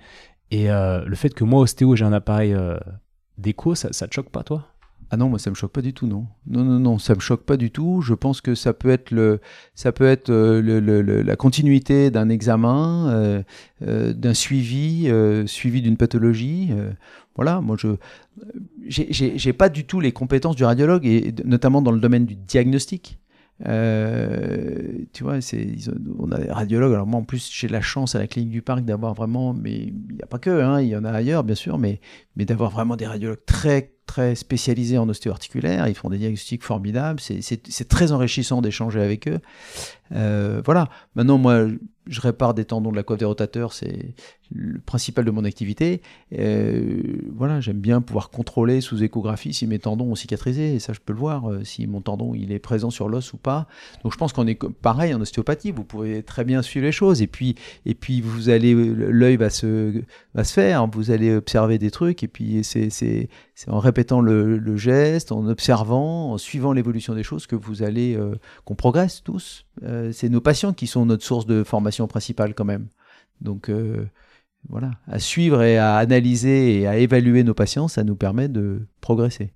[0.50, 2.56] Et le fait que moi, ostéo, j'ai un appareil
[3.38, 4.75] d'écho, ça, ça te choque pas, toi?
[5.12, 6.26] Ah non, moi ça me choque pas du tout, non.
[6.48, 8.02] Non, non, non, ça me choque pas du tout.
[8.02, 9.40] Je pense que ça peut être le,
[9.76, 13.44] ça peut être euh, le, la continuité d'un examen, euh,
[13.88, 15.10] euh, d'un suivi,
[15.46, 16.72] suivi d'une pathologie.
[17.36, 17.90] voilà, moi je,
[18.88, 23.20] j'ai pas du tout les compétences du radiologue et notamment dans le domaine du diagnostic.
[23.60, 25.68] Tu vois, c'est,
[26.18, 26.94] on a des radiologues.
[26.94, 29.76] Alors moi, en plus, j'ai la chance à la clinique du parc d'avoir vraiment, mais
[29.76, 32.02] il n'y a pas que, hein, il y en a ailleurs, bien sûr, mais,
[32.36, 35.88] mais d'avoir vraiment des radiologues très très spécialisés en ostéo-articulaire.
[35.88, 37.20] Ils font des diagnostics formidables.
[37.20, 39.40] C'est très enrichissant d'échanger avec eux.
[40.12, 40.90] Euh, voilà.
[41.16, 41.68] Maintenant, moi,
[42.08, 44.14] je répare des tendons de la coiffe des rotateurs, c'est
[44.52, 46.02] le principal de mon activité.
[46.38, 47.02] Euh,
[47.34, 51.00] voilà, j'aime bien pouvoir contrôler sous échographie si mes tendons ont cicatrisé, et ça je
[51.00, 53.68] peux le voir, euh, si mon tendon il est présent sur l'os ou pas.
[54.04, 57.24] Donc je pense qu'on est pareil en ostéopathie, vous pouvez très bien suivre les choses,
[57.24, 57.56] et puis,
[57.88, 60.04] et puis vous allez, l'œil va se,
[60.36, 63.30] va se faire, vous allez observer des trucs, et puis c'est
[63.68, 68.20] en répétant le, geste, en observant, en suivant l'évolution des choses que vous allez,
[68.66, 69.66] qu'on progresse tous.
[70.12, 72.88] C'est nos patients qui sont notre source de formation principale quand même.
[73.42, 74.08] Donc euh,
[74.70, 78.88] voilà, à suivre et à analyser et à évaluer nos patients, ça nous permet de
[79.02, 79.54] progresser.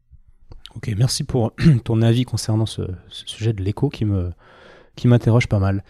[0.75, 4.31] Ok, merci pour ton avis concernant ce, sujet de l'écho qui me
[4.95, 5.83] qui m'interroge pas mal.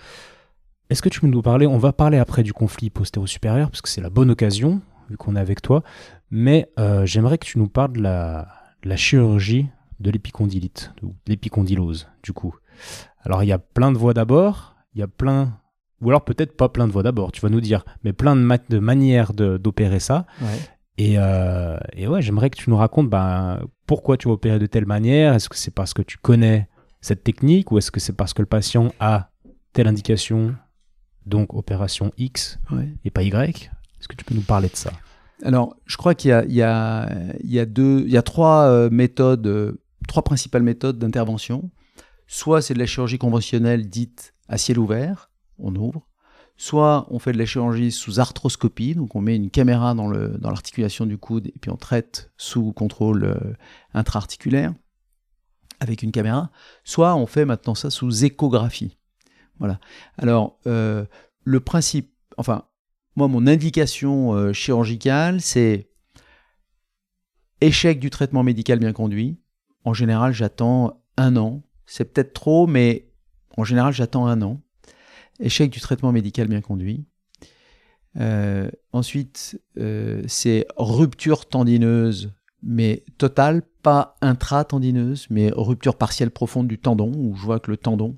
[0.90, 3.90] Est-ce que tu peux nous parler On va parler après du conflit postéro-supérieur parce que
[3.90, 5.84] c'est la bonne occasion vu qu'on est avec toi.
[6.32, 9.68] Mais euh, j'aimerais que tu nous parles de la chirurgie
[10.00, 12.56] de l'épicondylite, ou l'épicondylose du coup.
[13.22, 15.60] Alors il y a plein de voies d'abord, il y a plein
[16.02, 18.60] ou alors peut-être pas plein de voies d'abord, tu vas nous dire, mais plein de,
[18.70, 20.26] de manières d'opérer ça.
[20.98, 24.66] Et, euh, et, ouais, j'aimerais que tu nous racontes ben, pourquoi tu vas opérer de
[24.66, 25.34] telle manière.
[25.34, 26.68] Est-ce que c'est parce que tu connais
[27.00, 29.30] cette technique ou est-ce que c'est parce que le patient a
[29.72, 30.56] telle indication,
[31.26, 32.60] donc opération X
[33.06, 33.72] et pas Y?
[34.00, 34.92] Est-ce que tu peux nous parler de ça?
[35.44, 37.10] Alors, je crois qu'il y a, il y, a,
[37.42, 41.70] il y, a deux, il y a trois euh, méthodes, euh, trois principales méthodes d'intervention.
[42.28, 46.08] Soit c'est de la chirurgie conventionnelle dite à ciel ouvert, on ouvre.
[46.58, 51.06] Soit on fait de la chirurgie sous arthroscopie, donc on met une caméra dans l'articulation
[51.06, 53.54] du coude et puis on traite sous contrôle euh,
[53.94, 54.74] intra-articulaire
[55.80, 56.52] avec une caméra.
[56.84, 58.98] Soit on fait maintenant ça sous échographie.
[59.60, 59.80] Voilà.
[60.18, 61.06] Alors, euh,
[61.44, 62.66] le principe, enfin,
[63.16, 65.90] moi, mon indication euh, chirurgicale, c'est
[67.62, 69.38] échec du traitement médical bien conduit.
[69.86, 71.64] En général, j'attends un an.
[71.86, 73.08] C'est peut-être trop, mais
[73.58, 74.62] en général, j'attends un an
[75.40, 77.06] échec du traitement médical bien conduit.
[78.20, 82.32] Euh, ensuite, euh, c'est rupture tendineuse,
[82.64, 87.78] mais totale, pas intra-tendineuse, mais rupture partielle profonde du tendon, où je vois que le
[87.78, 88.18] tendon.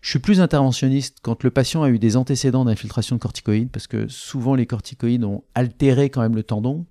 [0.00, 3.86] Je suis plus interventionniste quand le patient a eu des antécédents d'infiltration de corticoïdes, parce
[3.86, 6.86] que souvent les corticoïdes ont altéré quand même le tendon.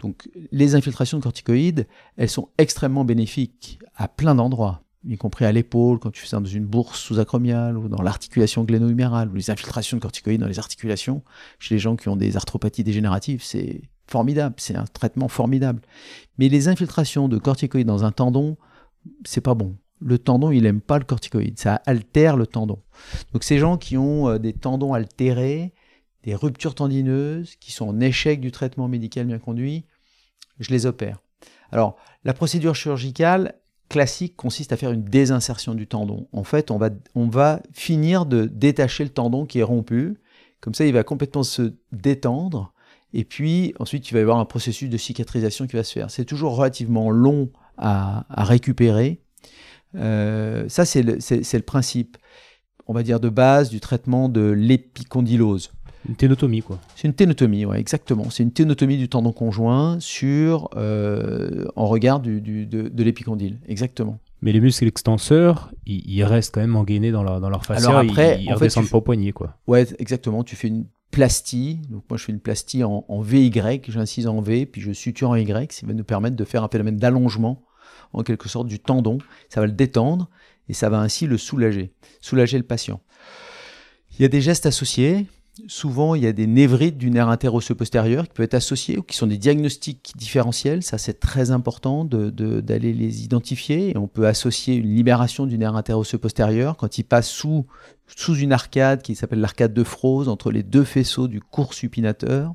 [0.00, 5.52] Donc les infiltrations de corticoïdes, elles sont extrêmement bénéfiques à plein d'endroits y compris à
[5.52, 9.50] l'épaule, quand tu fais ça dans une bourse sous-acromiale, ou dans l'articulation gléno-humérale, ou les
[9.50, 11.22] infiltrations de corticoïdes dans les articulations,
[11.58, 15.80] chez les gens qui ont des arthropathies dégénératives, c'est formidable, c'est un traitement formidable.
[16.38, 18.56] Mais les infiltrations de corticoïdes dans un tendon,
[19.24, 19.76] c'est pas bon.
[20.00, 22.82] Le tendon, il aime pas le corticoïde, ça altère le tendon.
[23.32, 25.72] Donc ces gens qui ont euh, des tendons altérés,
[26.26, 29.86] des ruptures tendineuses, qui sont en échec du traitement médical bien conduit,
[30.58, 31.22] je les opère.
[31.70, 33.54] Alors, la procédure chirurgicale,
[33.88, 36.26] classique consiste à faire une désinsertion du tendon.
[36.32, 36.78] En fait, on
[37.28, 40.18] va, finir de détacher le tendon qui est rompu.
[40.60, 42.72] Comme ça, il va complètement se détendre.
[43.12, 46.10] Et puis, ensuite, il va y avoir un processus de cicatrisation qui va se faire.
[46.10, 49.22] C'est toujours relativement long à, récupérer.
[49.94, 52.16] Euh, ça, c'est le, le, principe,
[52.88, 55.70] on va dire, de base du traitement de l'épicondylose.
[56.08, 56.78] Une ténotomie, quoi.
[56.94, 58.30] C'est une ténotomie, ouais, exactement.
[58.30, 64.18] C'est une ténotomie du tendon conjoint sur, euh, en regard du, de, l'épicondyle, exactement.
[64.42, 68.00] Mais les muscles extenseurs, ils, restent quand même engainés dans leur, dans leur fascia, Alors
[68.00, 69.56] après, ils, redescendent pas au poignet, quoi.
[69.66, 70.44] Ouais, exactement.
[70.44, 71.80] Tu fais une plastie.
[71.90, 73.50] Donc moi, je fais une plastie en, en VY,
[73.88, 76.68] j'incise en V, puis je suture en Y, qui va nous permettre de faire un
[76.68, 77.62] phénomène d'allongement,
[78.12, 79.18] en quelque sorte, du tendon.
[79.48, 80.28] Ça va le détendre
[80.68, 83.00] et ça va ainsi le soulager, soulager le patient.
[84.18, 85.26] Il y a des gestes associés
[85.66, 89.02] souvent il y a des névrites du nerf interosseux postérieur qui peuvent être associés ou
[89.02, 90.82] qui sont des diagnostics différentiels.
[90.82, 93.90] Ça, c'est très important d'aller les identifier.
[93.90, 97.66] Et on peut associer une libération du nerf interosseux postérieur quand il passe sous,
[98.06, 102.54] sous une arcade qui s'appelle l'arcade de Froze entre les deux faisceaux du cours supinateur.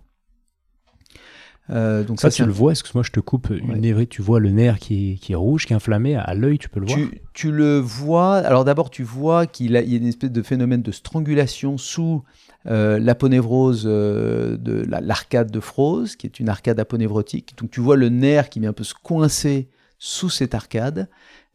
[1.70, 4.78] Euh, donc ça, tu le vois, excuse-moi, je te coupe une tu vois le nerf
[4.78, 7.22] qui est, qui est, rouge, qui est inflammé à l'œil, tu peux le voir tu,
[7.34, 10.92] tu le vois, alors d'abord tu vois qu'il y a une espèce de phénomène de
[10.92, 12.24] strangulation sous
[12.68, 17.56] euh, l'aponévrose euh, de l'arcade de Froze, qui est une arcade aponévrotique.
[17.58, 21.10] Donc tu vois le nerf qui vient un peu se coincer sous cette arcade.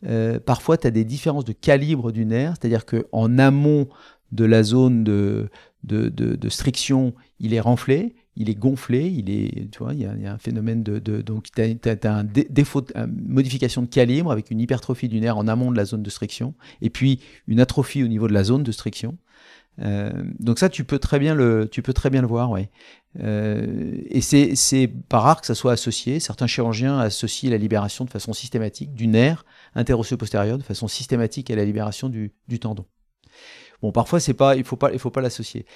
[0.05, 3.89] Euh, parfois, tu as des différences de calibre du nerf, c'est-à-dire qu'en amont
[4.33, 5.49] de la zone de,
[6.49, 10.39] striction, il est renflé, il est gonflé, il est, tu vois, il y a, un
[10.39, 15.21] phénomène de, donc tu as, un défaut, une modification de calibre avec une hypertrophie du
[15.21, 18.35] nerf en amont de la zone de striction, et puis une atrophie au niveau de
[18.35, 19.17] la zone de striction.
[19.83, 22.55] Euh, donc ça, tu peux très bien le, tu peux très bien le voir.
[23.21, 26.21] Euh, et c'est pas rare que ça soit associé.
[26.21, 31.57] Certains chirurgiens associent la libération de façon systématique du nerf interosseo-postérieur de façon systématique à
[31.57, 32.87] la libération du, du tendon.
[33.83, 35.67] Bon, parfois c'est pas, il faut pas, il faut pas l'associer.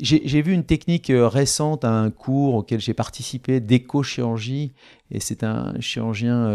[0.00, 4.72] J'ai vu une technique euh, récente à un cours auquel j'ai participé d'éco-chirurgie,
[5.10, 6.48] et c'est un chirurgien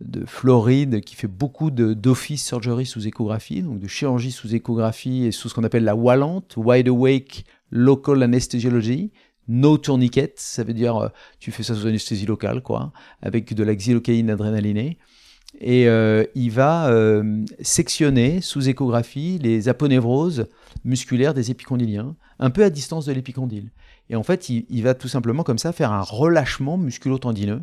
[0.00, 5.32] de Floride qui fait beaucoup d'office surgery sous échographie, donc de chirurgie sous échographie et
[5.32, 9.10] sous ce qu'on appelle la WALANT, Wide Awake Local Anesthesiology.
[9.48, 11.08] No tourniquet, ça veut dire euh,
[11.40, 14.98] tu fais ça sous anesthésie locale, quoi, avec de la xylocaïne adrénalinée.
[15.60, 20.46] Et euh, il va euh, sectionner sous échographie les aponevroses
[20.84, 23.70] musculaires des épicondyliens, un peu à distance de l'épicondyle.
[24.10, 27.62] Et en fait, il, il, va tout simplement comme ça faire un relâchement musculo-tendineux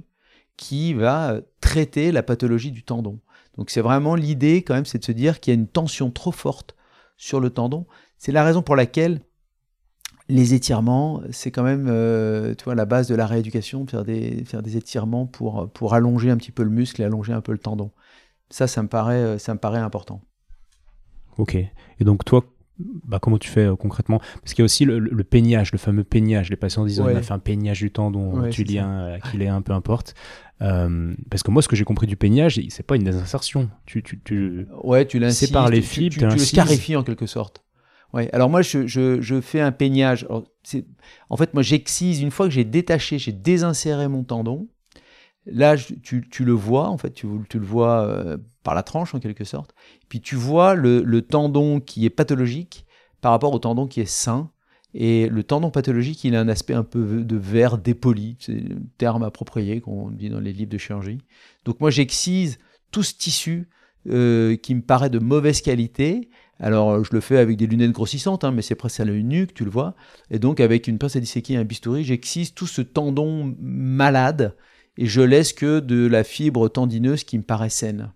[0.58, 3.20] qui va euh, traiter la pathologie du tendon.
[3.58, 6.12] Donc c'est vraiment l'idée quand même, c'est de se dire qu'il y a une tension
[6.12, 6.76] trop forte
[7.18, 7.86] sur le tendon.
[8.18, 9.22] C'est la raison pour laquelle
[10.28, 14.64] les étirements, c'est quand même euh, tu la base de la rééducation, faire des, faire
[14.64, 17.60] des étirements pour, pour allonger un petit peu le muscle et allonger un peu le
[17.60, 17.92] tendon.
[18.50, 20.22] Ça, ça me paraît, euh, ça me paraît important.
[21.38, 21.56] Ok.
[21.56, 22.44] Et donc toi,
[22.80, 24.20] bah, comment tu fais euh, concrètement?
[24.42, 26.50] Parce qu'il y a aussi le, peignage, le fameux peignage.
[26.50, 30.14] Les patients disent on a fait un peignage du tendon tu tubulien, un peu importe.
[30.60, 33.70] parce que moi, ce que j'ai compris du peignage, c'est pas une désinsertion.
[33.86, 37.64] Tu, tu, tu, ouais, tu sépares les fibres, tu, tu, le scarifies en quelque sorte.
[38.14, 38.30] Ouais.
[38.32, 40.26] Alors moi, je, je, je fais un peignage.
[41.30, 44.70] en fait, moi, j'excise, une fois que j'ai détaché, j'ai désinséré mon tendon,
[45.46, 49.16] là, tu, tu, le vois, en fait, tu, tu le vois euh, par la tranche,
[49.16, 49.74] en quelque sorte.
[50.10, 52.86] Puis tu vois le, tendon qui est pathologique
[53.22, 54.52] par rapport au tendon qui est sain.
[54.94, 58.78] Et le tendon pathologique, il a un aspect un peu de verre dépoli, c'est le
[58.98, 61.18] terme approprié qu'on dit dans les livres de chirurgie.
[61.66, 62.60] Donc moi, j'excise
[62.92, 63.68] tout ce tissu
[64.08, 68.44] euh, qui me paraît de mauvaise qualité alors, je le fais avec des lunettes grossissantes,
[68.44, 69.94] hein, mais c'est presque à l'œil nu que tu le vois.
[70.32, 74.56] Et donc, avec une pince à disséquer et un bistouri, j'excise tout ce tendon malade
[74.98, 78.14] et je laisse que de la fibre tendineuse qui me paraît saine.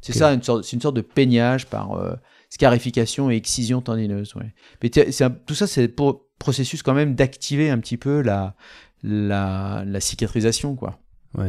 [0.00, 2.14] C'est ça, une sorte, c'est une sorte de peignage par euh,
[2.50, 4.34] scarification et excision tendineuse.
[4.82, 8.56] Mais tout ça, c'est pour processus quand même d'activer un petit peu la,
[9.04, 10.98] la, cicatrisation, quoi.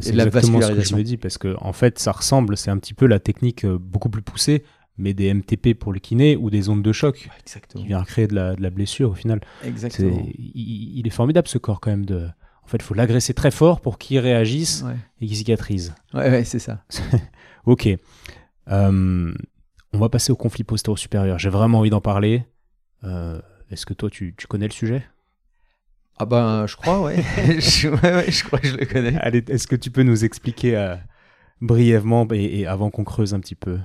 [0.02, 2.78] c'est exactement ce que je me dis, parce que en fait, ça ressemble, c'est un
[2.78, 4.64] petit peu la technique euh, beaucoup plus poussée
[4.98, 7.82] mais des MTP pour le kiné ou des ondes de choc Exactement.
[7.82, 9.42] qui vient créer de la, de la blessure au final.
[9.64, 10.24] Exactement.
[10.38, 12.28] il, est formidable ce corps quand même de.
[12.64, 14.86] En fait, il faut l'agresser très fort pour qu'il réagisse
[15.20, 15.94] et qu'il cicatrise.
[16.14, 16.84] Ouais, ouais c'est ça.
[17.66, 17.90] ok.
[18.70, 19.34] Euh,
[19.94, 21.40] on va passer au conflit postéro-supérieur.
[21.40, 22.46] J'ai vraiment envie d'en parler.
[23.04, 25.06] Euh, est-ce que toi, tu, tu, connais le sujet?
[26.18, 27.18] Ah ben, je crois, ouais.
[27.60, 29.18] je, ouais, je crois que je le connais.
[29.20, 30.96] Allez, est-ce que tu peux nous expliquer euh,
[31.62, 33.80] brièvement et avant qu'on creuse un petit peu?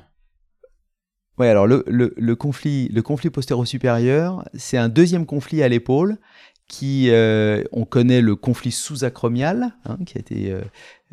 [1.39, 6.19] Ouais, alors le, le, le, conflit, le conflit postéro-supérieur, c'est un deuxième conflit à l'épaule
[6.69, 10.61] qui, euh, on connaît le conflit sous-acromial, hein, qui a été, euh,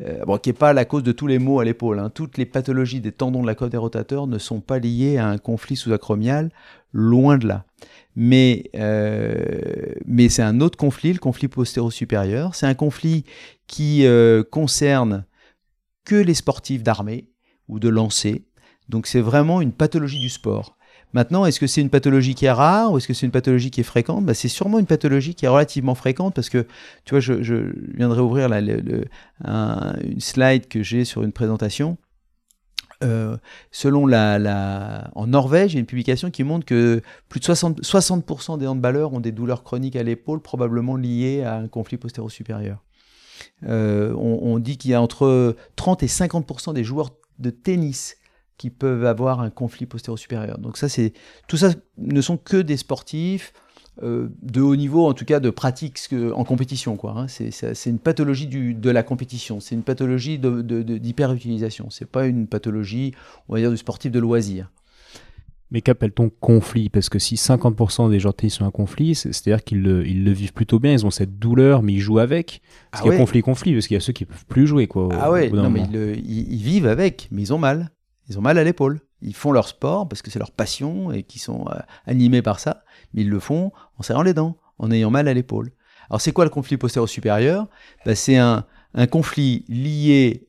[0.02, 1.98] euh, bon, qui n'est pas la cause de tous les maux à l'épaule.
[1.98, 2.10] Hein.
[2.10, 5.26] Toutes les pathologies des tendons de la côte des rotateurs ne sont pas liées à
[5.26, 6.50] un conflit sous-acromial,
[6.92, 7.64] loin de là.
[8.14, 8.70] Mais,
[10.06, 12.54] mais c'est un autre conflit, le conflit postéro-supérieur.
[12.54, 13.24] C'est un conflit
[13.66, 14.06] qui
[14.50, 15.26] concerne
[16.04, 17.28] que les sportifs d'armée
[17.68, 18.46] ou de lancer,
[18.88, 20.75] donc c'est vraiment une pathologie du sport.
[21.16, 23.70] Maintenant, est-ce que c'est une pathologie qui est rare ou est-ce que c'est une pathologie
[23.70, 24.26] qui est fréquente?
[24.26, 26.66] Bah, C'est sûrement une pathologie qui est relativement fréquente parce que,
[27.06, 31.96] tu vois, je, viendrai ouvrir une slide que j'ai sur une présentation.
[33.02, 33.38] Euh,
[33.70, 37.00] selon la, en Norvège, il y a une publication qui montre que
[37.30, 41.56] plus de 60%, 60 des handballeurs ont des douleurs chroniques à l'épaule, probablement liées à
[41.56, 42.84] un conflit postéro-supérieur.
[43.62, 48.16] Euh, on, dit qu'il y a entre 30 et 50% des joueurs de tennis
[48.58, 50.58] qui peuvent avoir un conflit postéro-supérieur.
[50.58, 51.12] Donc ça, c'est
[51.48, 53.52] tout ça ne sont que des sportifs
[54.02, 55.98] euh, de haut niveau, en tout cas de pratique
[56.34, 56.96] en compétition.
[56.96, 57.26] Quoi, hein.
[57.28, 62.26] C'est une pathologie du, de la compétition, c'est une pathologie d'hyperutilisation, de, de, c'est pas
[62.26, 63.12] une pathologie,
[63.48, 64.70] on va dire, du sportif de loisir.
[65.70, 66.88] Mais qu'appelle-t-on conflit?
[66.88, 70.52] Parce que si 50% des gens sont un conflit, c'est-à-dire qu'ils le, ils le, vivent
[70.52, 72.60] plutôt bien, ils ont cette douleur, mais ils jouent avec.
[72.90, 74.66] Parce ah qu'il y a conflit, conflit, parce qu'il y a ceux qui peuvent plus
[74.66, 74.86] jouer.
[74.86, 77.90] Quoi, ah ouais, non, mais ils, ils, vivent avec, mais ils ont mal.
[78.28, 79.00] Ils ont mal à l'épaule.
[79.22, 82.60] Ils font leur sport parce que c'est leur passion et qu'ils sont euh, animés par
[82.60, 85.72] ça, mais ils le font en serrant les dents, en ayant mal à l'épaule.
[86.10, 87.68] Alors c'est quoi le conflit postéro-supérieur
[88.04, 88.64] ben, C'est un,
[89.10, 90.48] conflit lié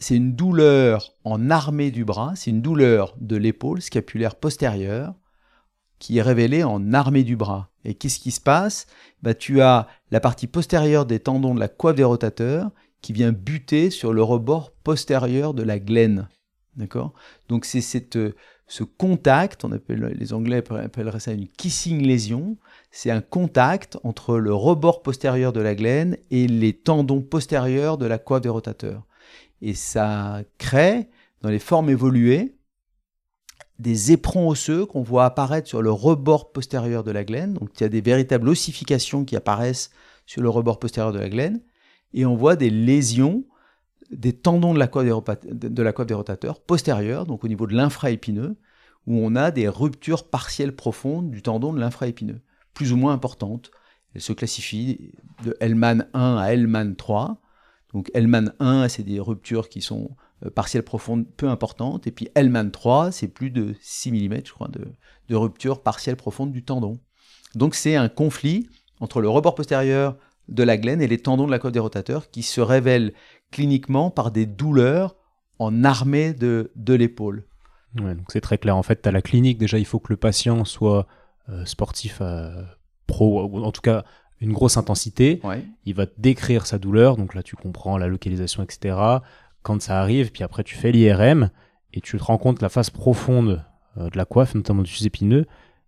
[0.00, 5.14] c'est une douleur en armée du bras, c'est une douleur de l'épaule scapulaire postérieure
[5.98, 7.70] qui est révélée en armée du bras.
[7.84, 8.86] Et qu'est-ce qui se passe?
[9.22, 12.70] Bah, Tu as la partie postérieure des tendons de la coiffe des rotateurs
[13.02, 16.28] qui vient buter sur le rebord postérieur de la glène.
[16.78, 17.12] D'accord?
[17.48, 18.18] Donc c'est cette,
[18.68, 22.56] ce contact, on appelle, les Anglais appelleraient ça une kissing lésion,
[22.92, 28.06] c'est un contact entre le rebord postérieur de la glène et les tendons postérieurs de
[28.06, 29.06] la coiffe des rotateurs.
[29.60, 31.08] Et ça crée,
[31.42, 32.54] dans les formes évoluées,
[33.80, 37.54] des éperons osseux qu'on voit apparaître sur le rebord postérieur de la glène.
[37.54, 39.90] Donc il y a des véritables ossifications qui apparaissent
[40.26, 41.60] sur le rebord postérieur de la glène,
[42.14, 43.44] et on voit des lésions
[44.10, 45.06] des tendons de la coiffe
[45.52, 48.56] des, de coiffe rotateurs postérieurs, donc au niveau de l'infraépineux,
[49.06, 52.40] où on a des ruptures partielles profondes du tendon de l'infraépineux,
[52.74, 53.70] plus ou moins importantes.
[54.14, 55.12] Elles se classifient
[55.44, 57.40] de Hellman 1 à Hellman 3.
[57.92, 60.10] Donc Hellman 1, c'est des ruptures qui sont
[60.44, 64.52] euh, partielles profondes peu importantes, et puis Hellman 3, c'est plus de 6 mm, je
[64.52, 64.86] crois, de,
[65.28, 67.00] de rupture partielle profonde du tendon.
[67.54, 68.68] Donc c'est un conflit
[69.00, 70.16] entre le rebord postérieur
[70.48, 73.12] de la glène et les tendons de la côte des rotateurs qui se révèlent
[73.50, 75.16] cliniquement par des douleurs
[75.58, 77.44] en armée de, de l'épaule.
[77.98, 78.76] Ouais, donc c'est très clair.
[78.76, 81.06] En fait, à la clinique, déjà, il faut que le patient soit
[81.48, 82.62] euh, sportif euh,
[83.06, 84.04] pro, ou en tout cas
[84.40, 85.40] une grosse intensité.
[85.84, 88.96] Il va te décrire sa douleur, donc là tu comprends la localisation, etc.
[89.62, 91.50] Quand ça arrive, puis après tu fais l'IRM
[91.92, 93.64] et tu te rends compte que la face profonde
[93.96, 95.46] euh, de la coiffe, notamment du épineux,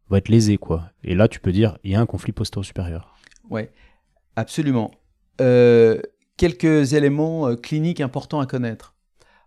[0.08, 0.90] va être lésée, quoi.
[1.04, 3.14] Et là tu peux dire il y a un conflit postéro-supérieur.
[3.48, 3.70] Ouais,
[4.36, 4.90] absolument.
[5.40, 6.00] Euh,
[6.40, 8.94] quelques éléments euh, cliniques importants à connaître.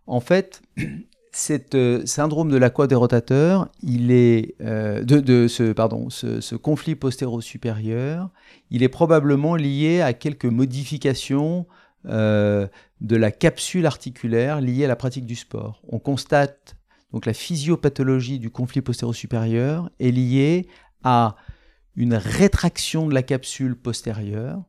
[0.06, 0.62] En fait,
[1.32, 6.54] cet euh, syndrome de la coiffe des rotateurs, il est euh, de, ce pardon, ce,
[6.54, 8.30] conflit postéro-supérieur,
[8.70, 11.66] il est probablement lié à quelques modifications
[12.06, 12.70] de
[13.16, 15.82] la capsule articulaire liée à la pratique du sport.
[15.88, 16.76] On constate
[17.14, 20.68] donc la physiopathologie du conflit postéro-supérieur est liée
[21.06, 21.38] à
[21.96, 24.66] une rétraction de la capsule postérieure.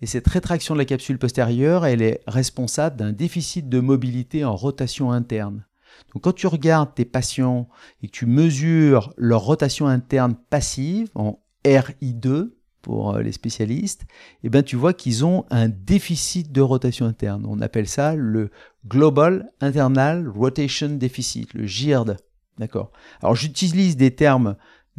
[0.00, 4.54] Et cette rétraction de la capsule postérieure, elle est responsable d'un déficit de mobilité en
[4.54, 5.64] rotation interne.
[6.12, 7.68] Donc quand tu regardes tes patients
[8.02, 12.50] et que tu mesures leur rotation interne passive en RI2
[12.82, 14.06] pour euh, les spécialistes,
[14.44, 17.44] eh ben tu vois qu'ils ont un déficit de rotation interne.
[17.48, 18.50] On appelle ça le
[18.86, 22.16] Global Internal Rotation Deficit, le GIRD.
[22.58, 22.92] D'accord?
[23.22, 24.56] Alors j'utilise des termes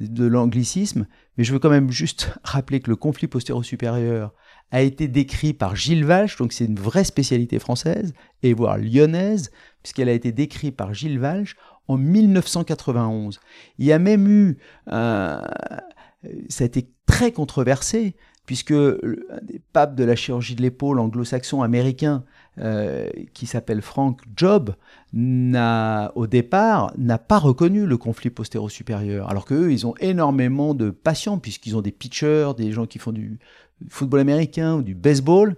[0.07, 4.33] de l'anglicisme, mais je veux quand même juste rappeler que le conflit postéro-supérieur
[4.71, 9.51] a été décrit par Gilles Valch, donc c'est une vraie spécialité française, et voire lyonnaise,
[9.83, 11.55] puisqu'elle a été décrite par Gilles Valch
[11.87, 13.39] en 1991.
[13.79, 15.43] Il y a même eu, ça
[16.59, 18.15] a été très controversé,
[18.49, 22.23] puisque un des papes de la chirurgie de l'épaule anglo-saxon américain,
[22.57, 24.73] euh, qui s'appelle Frank Job,
[25.13, 30.89] n'a, au départ, n'a pas reconnu le conflit postéro-supérieur, alors qu'eux, ils ont énormément de
[30.89, 33.37] patients, puisqu'ils ont des pitchers, des gens qui font du
[33.87, 35.55] football américain ou du baseball,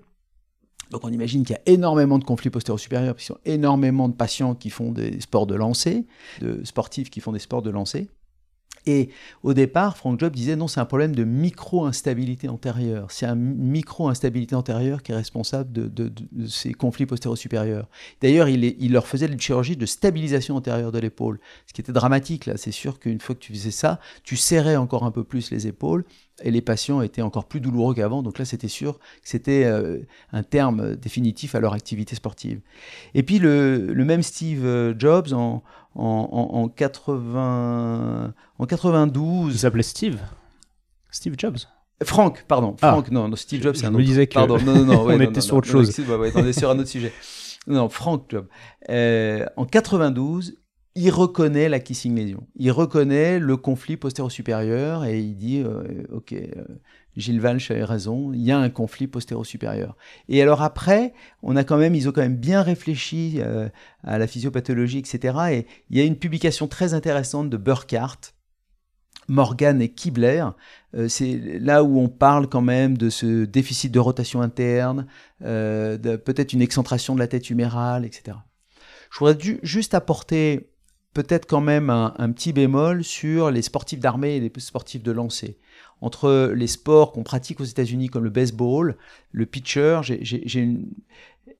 [0.89, 4.13] donc on imagine qu'il y a énormément de conflits postéro-supérieurs, puisqu'il y a énormément de
[4.13, 6.07] patients qui font des sports de lancer,
[6.41, 8.09] de sportifs qui font des sports de lancer.
[8.85, 9.09] Et
[9.43, 13.11] au départ, Frank Job disait non, c'est un problème de micro-instabilité antérieure.
[13.11, 16.11] C'est un micro-instabilité antérieure qui est responsable de,
[16.47, 17.87] ces conflits postéro-supérieurs.
[18.21, 22.45] D'ailleurs, il, leur faisait une chirurgie de stabilisation antérieure de l'épaule, ce qui était dramatique.
[22.45, 25.51] Là, c'est sûr qu'une fois que tu faisais ça, tu serrais encore un peu plus
[25.51, 26.03] les épaules
[26.43, 28.23] et les patients étaient encore plus douloureux qu'avant.
[28.23, 29.99] Donc là, c'était sûr que c'était euh,
[30.31, 32.61] un terme définitif à leur activité sportive.
[33.13, 35.63] Et puis le, même Steve euh, Jobs en,
[35.95, 39.53] en, 80, en 92.
[39.53, 40.19] Il s'appelait Steve
[41.11, 41.57] Steve Jobs
[42.03, 42.75] Frank, pardon.
[42.81, 42.91] Ah.
[42.93, 43.99] Frank, non, Steve Jobs, c'est un autre.
[43.99, 45.95] Je me disais que pardon, non, non, non, on était sur autre chose.
[46.09, 47.13] on est sur un autre sujet.
[47.67, 48.47] Non, Frank Jobs.
[48.89, 50.55] Euh, en 92,
[50.95, 52.47] il reconnaît la kissing lésion.
[52.55, 56.49] Il reconnaît le conflit postéro-supérieur et il dit euh, Ok, euh,
[57.17, 59.95] Gilles Valch avait raison, il y a un conflit postéro-supérieur.
[60.29, 63.69] Et alors après, on a quand même, ils ont quand même bien réfléchi euh,
[64.03, 65.37] à la physiopathologie, etc.
[65.51, 68.33] Et il y a une publication très intéressante de Burkhardt,
[69.27, 70.45] Morgan et Kibler,
[71.07, 75.05] c'est là où on parle quand même de ce déficit de rotation interne,
[75.39, 78.37] de peut-être une excentration de la tête humérale, etc.
[79.11, 80.70] Je voudrais juste apporter
[81.13, 85.57] peut-être quand même un, petit bémol sur les sportifs d'armée et les sportifs de lancer.
[85.99, 88.97] Entre les sports qu'on pratique aux États-Unis comme le baseball,
[89.31, 90.01] le pitcher,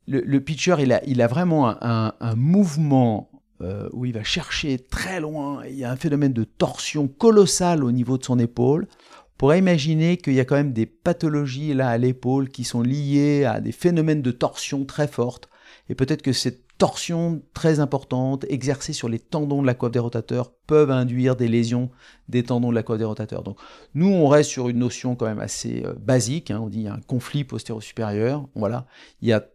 [0.08, 0.76] le, pitcher,
[1.06, 3.30] il a, vraiment un, mouvement
[3.62, 5.64] euh, où il va chercher très loin.
[5.68, 8.88] Il y a un phénomène de torsion colossal au niveau de son épaule.
[8.90, 12.82] On pourrait imaginer qu'il y a quand même des pathologies là à l'épaule qui sont
[12.82, 15.50] liées à des phénomènes de torsion très fortes.
[15.90, 20.00] Et peut-être que cette torsion très importante exercée sur les tendons de la coiffe des
[20.00, 21.92] rotateurs peuvent induire des lésions
[22.28, 23.44] des tendons de la coiffe des rotateurs.
[23.44, 23.60] Donc
[23.94, 26.50] nous, on reste sur une notion quand même assez euh, basique.
[26.50, 26.60] Hein.
[26.60, 28.48] On dit un conflit postéro-supérieur.
[28.56, 28.88] Voilà.
[29.22, 29.46] Il y a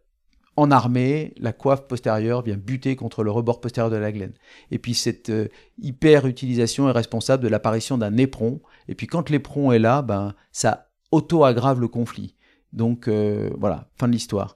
[0.54, 4.34] en armée, la coiffe postérieure vient buter contre le rebord postérieur de la glène.
[4.70, 5.48] Et puis cette euh,
[5.82, 8.60] hyper-utilisation est responsable de l'apparition d'un éperon.
[8.86, 12.36] Et puis quand l'éperon est là, ben, ça auto-aggrave le conflit.
[12.72, 14.54] Donc euh, voilà, fin de l'histoire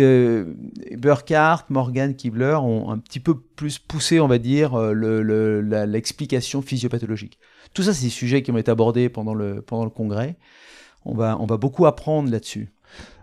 [0.00, 0.54] euh,
[0.96, 7.38] Burkhardt, Morgan, Kibler ont un petit peu plus poussé, on va dire, euh, l'explication physiopathologique.
[7.74, 10.36] Tout ça, c'est des sujets qui ont été abordés pendant le, pendant le congrès.
[11.04, 12.72] On va, on va beaucoup apprendre là-dessus.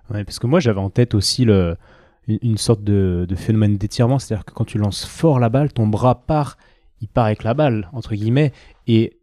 [0.10, 1.44] Parce que moi, j'avais en tête aussi
[2.28, 5.88] une, sorte de, de phénomène d'étirement, c'est-à-dire que quand tu lances fort la balle, ton
[5.88, 6.58] bras part,
[7.02, 8.52] il part avec la balle, entre guillemets,
[8.86, 9.18] et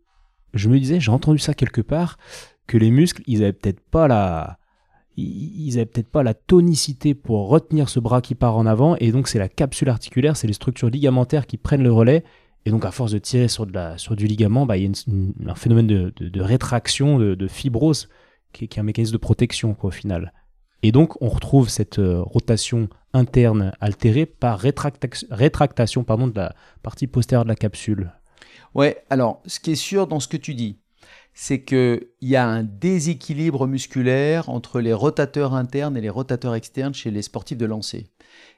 [0.55, 2.18] je me disais, j'ai entendu ça quelque part,
[2.66, 4.59] que les muscles, ils avaient peut-être pas la,
[5.20, 9.12] ils n'avaient peut-être pas la tonicité pour retenir ce bras qui part en avant, et
[9.12, 12.24] donc c'est la capsule articulaire, c'est les structures ligamentaires qui prennent le relais,
[12.66, 15.86] et donc à force de tirer sur, du ligament, bah, il y a un phénomène
[15.86, 18.08] de, rétraction, de, fibrose,
[18.52, 20.32] qui, est un mécanisme de protection au final.
[20.82, 27.06] Et donc on retrouve cette euh, rotation interne altérée par rétractation pardon, de la partie
[27.06, 28.12] postérieure de la capsule.
[28.74, 30.78] Ouais, alors ce qui est sûr dans ce que tu dis,
[31.34, 36.94] c'est qu'il y a un déséquilibre musculaire entre les rotateurs internes et les rotateurs externes
[36.94, 38.08] chez les sportifs de lancer.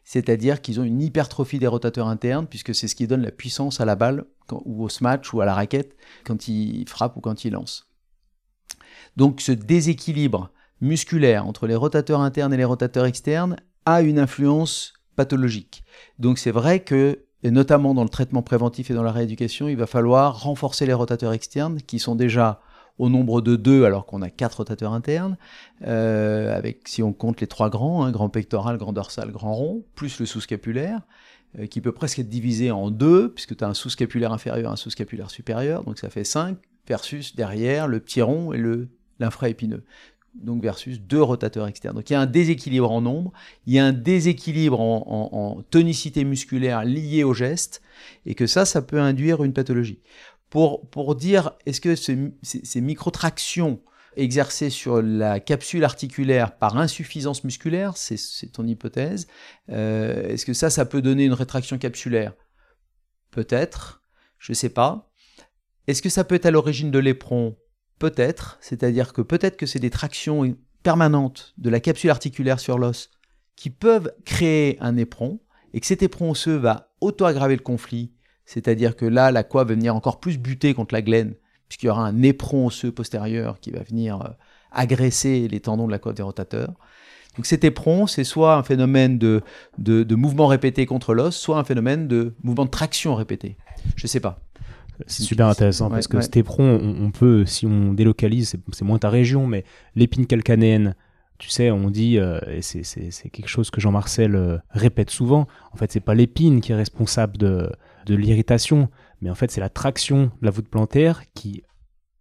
[0.04, 3.80] C'est-à-dire qu'ils ont une hypertrophie des rotateurs internes, puisque c'est ce qui donne la puissance
[3.80, 7.44] à la balle, ou au smash, ou à la raquette, quand ils frappent ou quand
[7.44, 7.88] ils lancent.
[9.16, 10.50] Donc ce déséquilibre
[10.80, 13.56] musculaire entre les rotateurs internes et les rotateurs externes
[13.86, 15.84] a une influence pathologique.
[16.18, 19.76] Donc c'est vrai que et notamment dans le traitement préventif et dans la rééducation, il
[19.76, 22.60] va falloir renforcer les rotateurs externes qui sont déjà
[22.98, 25.36] au nombre de deux alors qu'on a quatre rotateurs internes,
[25.86, 29.84] euh, avec si on compte les trois grands, hein, grand pectoral, grand dorsal, grand rond,
[29.94, 31.00] plus le sous-scapulaire,
[31.58, 34.72] euh, qui peut presque être divisé en deux, puisque tu as un sous-scapulaire inférieur et
[34.72, 38.88] un sous-scapulaire supérieur, donc ça fait cinq, versus derrière le petit rond et le
[39.18, 39.84] l'infraépineux
[40.34, 41.96] donc versus deux rotateurs externes.
[41.96, 43.32] Donc il y a un déséquilibre en nombre,
[43.66, 47.82] il y a un déséquilibre en, tonicité musculaire lié au geste,
[48.26, 50.00] et que ça, ça peut induire une pathologie.
[50.50, 53.80] Pour, pour dire, est-ce que ces, ces, microtractions
[54.16, 59.26] exercées sur la capsule articulaire par insuffisance musculaire, c'est ton hypothèse,
[59.70, 62.34] euh, est-ce que ça, ça peut donner une rétraction capsulaire?
[63.30, 64.02] Peut-être,
[64.38, 65.10] je ne sais pas.
[65.86, 67.56] Est-ce que ça peut être à l'origine de l'éperon?
[68.02, 73.12] Peut-être, c'est-à-dire que peut-être que c'est des tractions permanentes de la capsule articulaire sur l'os
[73.54, 75.38] qui peuvent créer un éperon
[75.72, 78.10] et que cet éperon osseux va auto-aggraver le conflit,
[78.44, 81.36] c'est-à-dire que là, la coiffe va venir encore plus buter contre la glène,
[81.68, 84.30] puisqu'il y aura un éperon osseux postérieur qui va venir euh,
[84.72, 86.74] agresser les tendons de la coiffe des rotateurs.
[87.36, 89.42] Donc cet éperon, c'est soit un phénomène de,
[89.78, 93.58] de mouvement répété contre l'os, soit un phénomène de mouvement de traction répété.
[93.94, 94.40] Je ne sais pas.
[95.06, 99.10] C'est super intéressant parce que cet éperon, on, peut, si on délocalise, c'est moins ta
[99.10, 99.64] région, mais
[99.94, 100.94] l'épine calcanéenne,
[101.38, 105.76] tu sais, on dit, euh, et c'est quelque chose que Jean-Marcel euh, répète souvent, en
[105.76, 107.68] fait, c'est pas l'épine qui est responsable de,
[108.06, 108.88] de l'irritation,
[109.20, 111.64] mais en fait, c'est la traction de la voûte plantaire qui,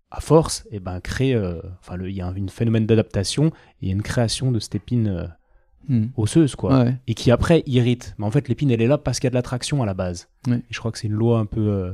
[0.09, 3.51] à force, et eh ben, crée, euh, enfin, il y a un, phénomène d'adaptation et
[3.83, 5.31] il y a une création de cette épine
[5.87, 6.07] hmm.
[6.17, 8.15] osseuse, quoi, et qui après irrite.
[8.17, 9.85] Mais en fait, l'épine, elle est là parce qu'il y a de la traction à
[9.85, 10.29] la base.
[10.49, 11.93] Et je crois que c'est une loi un peu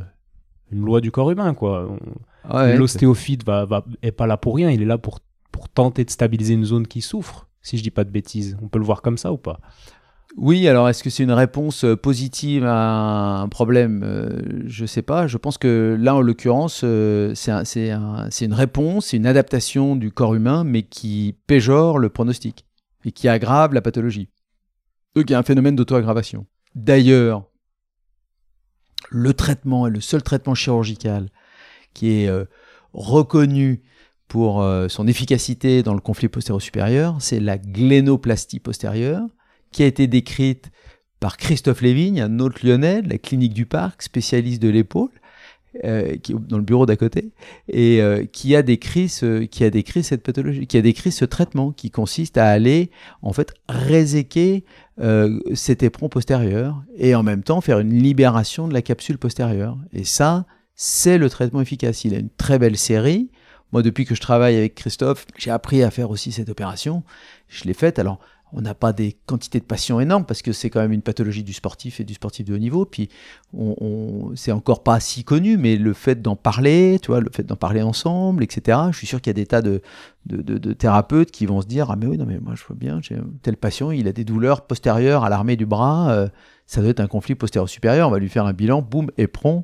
[0.72, 1.98] une loi du corps humain, quoi.
[2.50, 5.20] L'ostéophyte va, va, est pas là pour rien, il est là pour,
[5.52, 8.58] pour tenter de stabiliser une zone qui souffre, si je dis pas de bêtises.
[8.62, 9.60] On peut le voir comme ça ou pas?
[10.36, 14.04] Oui, alors est-ce que c'est une réponse euh, positive à un problème?
[14.04, 15.26] Euh, Je ne sais pas.
[15.26, 20.36] Je pense que là, en l'occurrence, euh, c'est une réponse, c'est une adaptation du corps
[20.36, 22.66] humain, mais qui péjore le pronostic
[23.04, 24.30] et qui aggrave la pathologie.
[25.16, 26.46] Donc il y a un phénomène d'auto-aggravation.
[26.76, 27.46] D'ailleurs,
[29.10, 31.30] le traitement est le seul traitement chirurgical
[31.94, 32.46] qui est euh,
[32.94, 33.82] reconnu
[34.28, 39.26] pour euh, son efficacité dans le conflit postéro-supérieur, c'est la glénoplastie postérieure,
[39.72, 40.70] qui a été décrite
[41.20, 45.10] par Christophe Lévigne, un autre lyonnais de la clinique du Parc, spécialiste de l'épaule,
[45.84, 47.32] euh, qui, dans le bureau d'à côté,
[47.68, 51.26] et euh, qui a décrit ce, qui a décrit cette pathologie, qui a décrit ce
[51.26, 54.64] traitement qui consiste à aller en fait réséquer
[55.00, 59.78] euh, cet éperon postérieur et en même temps faire une libération de la capsule postérieure.
[59.94, 62.06] Et ça, c'est le traitement efficace.
[62.06, 63.30] Il a une très belle série.
[63.72, 67.04] Moi, depuis que je travaille avec Christophe, j'ai appris à faire aussi cette opération.
[67.48, 68.00] Je l'ai faite.
[68.00, 68.20] Alors,
[68.54, 71.44] on n'a pas des quantités de patients énormes parce que c'est quand même une pathologie
[71.44, 72.86] du sportif et du sportif de haut niveau.
[72.86, 73.10] Puis,
[73.54, 77.44] on, c'est encore pas si connu, mais le fait d'en parler, tu vois, le fait
[77.44, 78.80] d'en parler ensemble, etc.
[78.92, 79.82] Je suis sûr qu'il y a des tas de,
[80.74, 83.16] thérapeutes qui vont se dire ah mais oui non mais moi je vois bien, j'ai
[83.44, 86.28] tel patient, il a des douleurs postérieures à l'armée du bras, euh,
[86.66, 88.10] ça doit être un conflit postérieur supérieur.
[88.10, 89.64] On va lui faire un bilan, boum, éperon.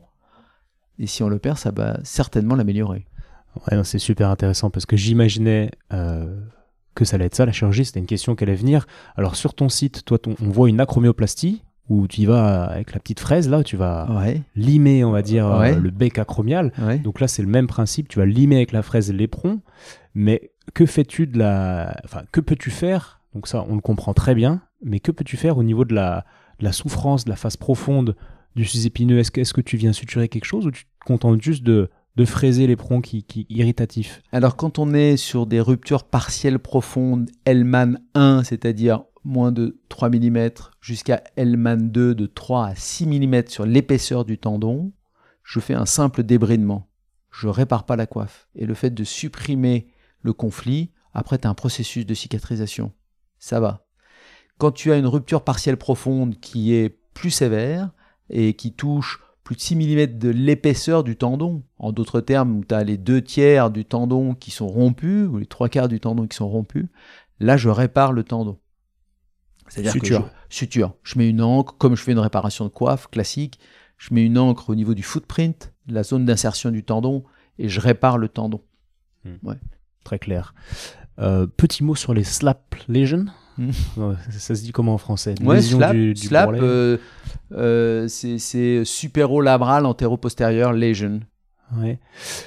[1.00, 3.06] Et si on le perd, ça va certainement l'améliorer.
[3.68, 6.43] Ouais, c'est super intéressant parce que j'imaginais euh,
[6.96, 8.86] que ça allait être ça, la chirurgie, c'était une question qui allait venir.
[9.16, 13.00] Alors sur ton site, toi, on voit une acromioplastie où tu y vas avec la
[13.00, 14.08] petite fraise, là, tu vas
[14.56, 16.72] limer, on va dire, euh, le bec acromial.
[17.04, 19.60] Donc là, c'est le même principe, tu vas limer avec la fraise l'éperon.
[20.16, 22.00] Mais que fais-tu de la...
[22.06, 23.22] Enfin, que peux-tu faire?
[23.34, 26.26] Donc ça, on le comprend très bien, mais que peux-tu faire au niveau de la,
[26.60, 28.16] la souffrance, de la phase profonde
[28.56, 31.42] du sus-épineux Est-ce que, est que tu viens suturer quelque chose ou tu te contentes
[31.42, 36.04] juste de de fraiser l'éperon qui, qui irritatif Alors quand on est sur des ruptures
[36.04, 40.50] partielles profondes Hellman 1, c'est-à-dire moins de 3 mm,
[40.82, 44.92] jusqu'à Hellman 2 de 3 à 6 mm sur l'épaisseur du tendon,
[45.44, 46.90] je fais un simple débridement.
[47.32, 48.48] Je répare pas la coiffe.
[48.56, 49.88] Et le fait de supprimer
[50.22, 52.92] le conflit, après tu as un processus de cicatrisation.
[53.40, 53.86] Ça va.
[54.58, 57.92] Quand tu as une rupture partielle profonde qui est plus sévère
[58.30, 61.64] et qui touche plus de 6 mm de l'épaisseur du tendon.
[61.78, 65.38] En d'autres termes, où tu as les deux tiers du tendon qui sont rompus, ou
[65.38, 66.86] les trois quarts du tendon qui sont rompus,
[67.40, 68.58] là, je répare le tendon.
[69.68, 70.16] C'est-à-dire que je,
[70.50, 70.96] suture.
[71.04, 73.60] Je mets une encre, comme je fais une réparation de coiffe classique,
[73.98, 77.24] je mets une encre au niveau du footprint, la zone d'insertion du tendon,
[77.58, 78.62] et je répare le tendon.
[79.26, 79.36] Hmm.
[79.44, 79.56] Ouais.
[80.04, 80.54] Très clair.
[81.20, 83.26] Euh, petit mot sur les slap lesions.
[83.58, 83.72] Hmm.
[84.30, 85.36] Ça se dit comment en français?
[85.42, 86.98] Ouais, slap, du, slap euh,
[87.52, 91.22] euh, c'est supéro-labral antéro-postérieur lesion.
[91.78, 92.00] Ouais,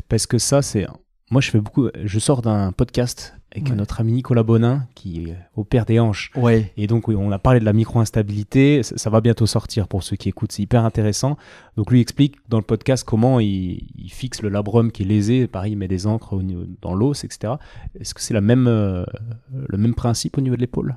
[0.08, 0.86] parce que ça, c'est.
[1.30, 1.88] Moi, je fais beaucoup.
[2.04, 6.30] Je sors d'un podcast avec notre ami Nicolas Bonin qui opère des hanches.
[6.36, 6.72] Ouais.
[6.76, 8.82] Et donc, on a parlé de la micro-instabilité.
[8.82, 10.52] Ça, va bientôt sortir pour ceux qui écoutent.
[10.52, 11.36] C'est hyper intéressant.
[11.76, 15.48] Donc, lui explique dans le podcast comment il, fixe le labrum qui est lésé.
[15.48, 16.38] Pareil, il met des encres
[16.80, 17.54] dans l'os, etc.
[17.98, 19.04] Est-ce que c'est la même, euh,
[19.50, 20.96] le même principe au niveau de l'épaule?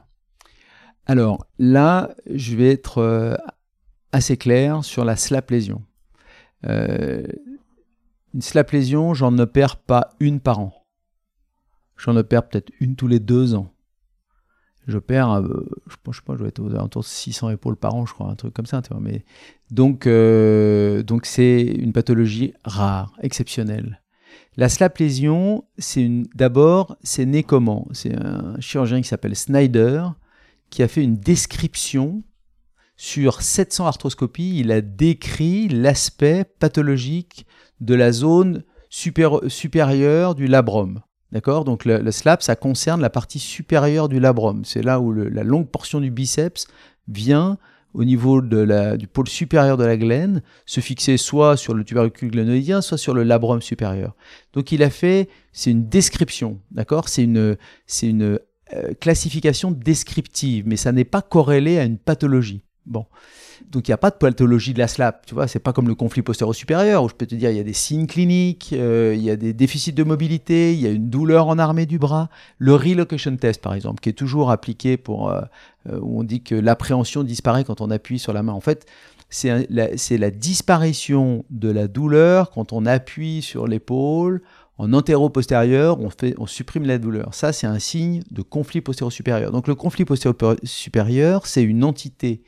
[1.08, 3.36] Alors, là, je vais être euh,
[4.12, 5.82] assez clair sur la slap lésion.
[6.68, 7.26] Euh,
[8.34, 10.74] une slap lésion, j'en opère pas une par an.
[11.98, 13.74] J'en opère peut-être une tous les deux ans.
[14.88, 17.94] J'opère, euh, je pense, je, pas, je vais être aux alentours de 600 épaules par
[17.94, 18.82] an, je crois, un truc comme ça.
[18.82, 19.24] Tu vois, mais
[19.70, 24.02] donc, euh, donc c'est une pathologie rare, exceptionnelle.
[24.58, 27.88] La slap lésion, c'est d'abord, c'est né comment?
[27.92, 30.06] C'est un chirurgien qui s'appelle Snyder
[30.70, 32.24] qui a fait une description
[32.96, 37.46] sur 700 arthroscopies, il a décrit l'aspect pathologique
[37.82, 41.02] de la zone supérieure du labrum.
[41.32, 41.64] D'accord?
[41.64, 44.66] Donc le, slap, ça concerne la partie supérieure du labrum.
[44.66, 46.68] C'est là où la longue portion du biceps
[47.08, 47.58] vient
[47.94, 52.82] au niveau du pôle supérieur de la glène, se fixer soit sur le tubercule glénoïdien,
[52.82, 54.16] soit sur le labrum supérieur.
[54.54, 57.10] Donc il a fait, c'est une description, d'accord?
[57.10, 57.58] C'est une,
[57.88, 58.40] c'est une
[58.74, 62.62] euh, classification descriptive, mais ça n'est pas corrélé à une pathologie.
[62.86, 63.06] Bon.
[63.72, 65.88] Donc il n'y a pas de pathologie de la SLAP, tu vois, c'est pas comme
[65.88, 69.14] le conflit postéro-supérieur où je peux te dire il y a des signes cliniques, euh,
[69.16, 72.00] il y a des déficits de mobilité, il y a une douleur en armée du
[72.00, 72.30] bras.
[72.58, 75.42] Le relocation test par exemple, qui est toujours appliqué pour euh,
[75.90, 78.54] euh, où on dit que l'appréhension disparaît quand on appuie sur la main.
[78.54, 78.86] En fait,
[79.30, 84.42] c'est la, la, disparition de la douleur quand on appuie sur l'épaule.
[84.80, 87.34] En antéro-postérieur, on, on supprime la douleur.
[87.34, 89.52] Ça, c'est un signe de conflit postéro-supérieur.
[89.52, 92.42] Donc le conflit postéro-supérieur, c'est une entité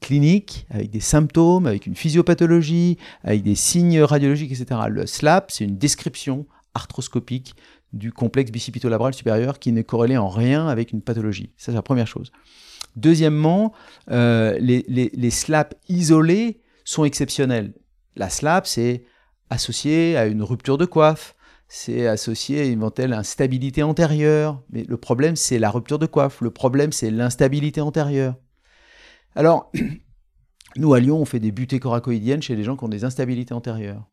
[0.00, 4.80] clinique, avec des symptômes, avec une physiopathologie, avec des signes radiologiques, etc.
[4.88, 7.54] Le SLAP, c'est une description arthroscopique
[7.92, 11.50] du complexe bicipitolabral supérieur qui n'est corrélé en rien avec une pathologie.
[11.56, 12.30] Ça, c'est la première chose.
[12.96, 13.72] Deuxièmement,
[14.10, 17.74] euh, les, les, SLAP isolés sont exceptionnels.
[18.16, 19.04] La SLAP, c'est
[19.50, 21.36] associé à une rupture de coiffe,
[21.68, 24.62] c'est associé à une telle instabilité antérieure.
[24.70, 26.40] Mais le problème, c'est la rupture de coiffe.
[26.40, 28.36] Le problème, c'est l'instabilité antérieure.
[29.36, 29.70] Alors,
[30.76, 33.54] nous à Lyon, on fait des butées coracoïdiennes chez les gens qui ont des instabilités
[33.54, 34.08] antérieures.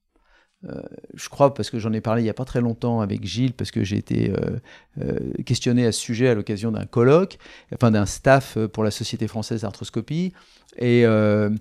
[0.65, 0.81] Euh,
[1.13, 3.53] je crois, parce que j'en ai parlé il n'y a pas très longtemps avec Gilles,
[3.53, 4.59] parce que j'ai été euh,
[5.01, 7.37] euh, questionné à ce sujet à l'occasion d'un colloque,
[7.73, 10.33] enfin d'un staff pour la Société française d'arthroscopie.
[10.77, 11.55] Et, je,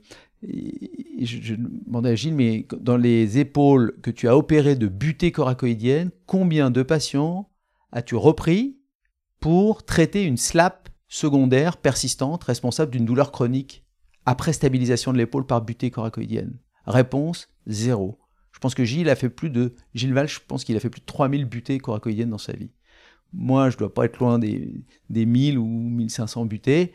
[1.55, 6.73] demandais à Gilles, mais dans les épaules que tu as opérées de butée coracoïdienne, combien
[6.73, 7.49] de patients
[7.93, 8.77] as-tu repris
[9.39, 13.85] pour traiter une SLAP secondaire persistante responsable d'une douleur chronique
[14.25, 18.19] après stabilisation de l'épaule par butée coracoïdienne Réponse zéro.
[18.53, 21.01] Je pense que Gilles a fait plus de Gilles je pense qu'il a fait plus
[21.01, 22.71] de 3000 butées coracoïdiennes dans sa vie.
[23.35, 26.93] Moi, je dois pas être loin des, des 1000 ou 1500 butées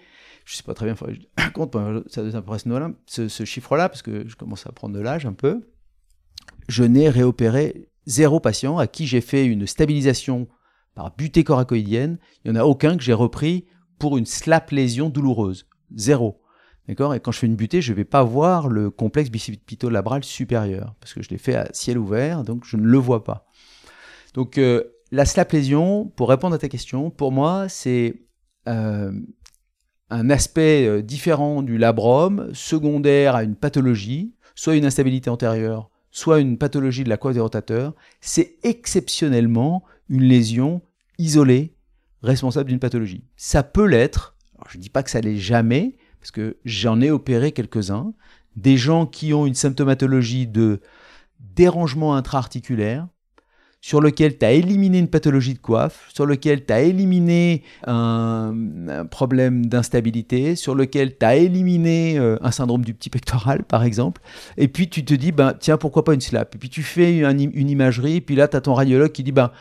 [0.47, 1.75] je sais pas très bien, je compte,
[2.07, 5.67] ça m'impressionne ce, ce chiffre-là, parce que je commence à prendre de l'âge un peu.
[6.69, 10.47] Je n'ai réopéré zéro patient à qui j'ai fait une stabilisation
[10.95, 12.17] par butée coracoïdienne.
[12.45, 13.65] Il n'y en a aucun que j'ai repris
[13.99, 15.67] pour une slap lésion douloureuse.
[15.95, 16.41] Zéro.
[16.87, 17.13] D'accord?
[17.13, 20.95] Et quand je fais une butée, je ne vais pas voir le complexe bicipito-labral supérieur,
[20.99, 23.45] parce que je l'ai fait à ciel ouvert, donc je ne le vois pas.
[24.33, 28.21] Donc, euh, la slap lésion, pour répondre à ta question, pour moi, c'est
[28.67, 29.11] euh,
[30.09, 36.39] un aspect euh, différent du labrum, secondaire à une pathologie, soit une instabilité antérieure, soit
[36.39, 40.81] une pathologie de la coiffe des rotateurs, c'est exceptionnellement une lésion
[41.17, 41.76] isolée
[42.23, 43.23] responsable d'une pathologie.
[43.35, 44.35] Ça peut l'être,
[44.69, 48.13] je ne dis pas que ça l'est jamais, parce que j'en ai opéré quelques-uns,
[48.55, 50.81] des gens qui ont une symptomatologie de
[51.39, 53.07] dérangement intra-articulaire,
[53.79, 58.53] sur lequel tu as éliminé une pathologie de coiffe, sur lequel tu as éliminé un,
[59.09, 64.21] problème d'instabilité, sur lequel tu as éliminé euh, un syndrome du petit pectoral, par exemple,
[64.57, 66.55] et puis tu te dis, ben, tiens, pourquoi pas une slap?
[66.55, 69.31] Et puis tu fais une imagerie, et puis là, tu as ton radiologue qui dit,
[69.31, 69.51] ben,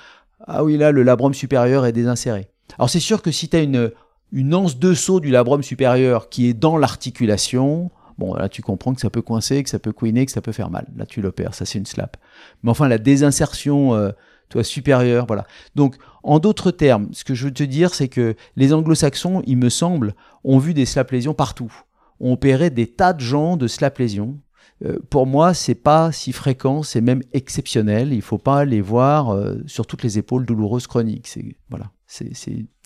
[0.46, 2.48] ah oui, là, le labrum supérieur est désinséré.
[2.78, 3.90] Alors c'est sûr que si tu as une,
[4.32, 8.94] une anse de saut du labrum supérieur qui est dans l'articulation, Bon, là, tu comprends
[8.94, 10.86] que ça peut coincer, que ça peut couiner, que ça peut faire mal.
[10.96, 12.16] Là, tu l'opères, ça, c'est une slap.
[12.62, 14.10] Mais enfin, la désinsertion, euh,
[14.48, 15.46] toi, supérieure, voilà.
[15.74, 19.58] Donc, en d'autres termes, ce que je veux te dire, c'est que les anglo-saxons, il
[19.58, 21.72] me semble, ont vu des slap lésions partout.
[22.18, 24.38] Ont opéré des tas de gens de slap lésions.
[24.84, 28.12] Euh, pour moi, c'est pas si fréquent, c'est même exceptionnel.
[28.12, 31.28] Il faut pas les voir euh, sur toutes les épaules douloureuses chroniques.
[31.28, 32.32] C'est voilà, c'est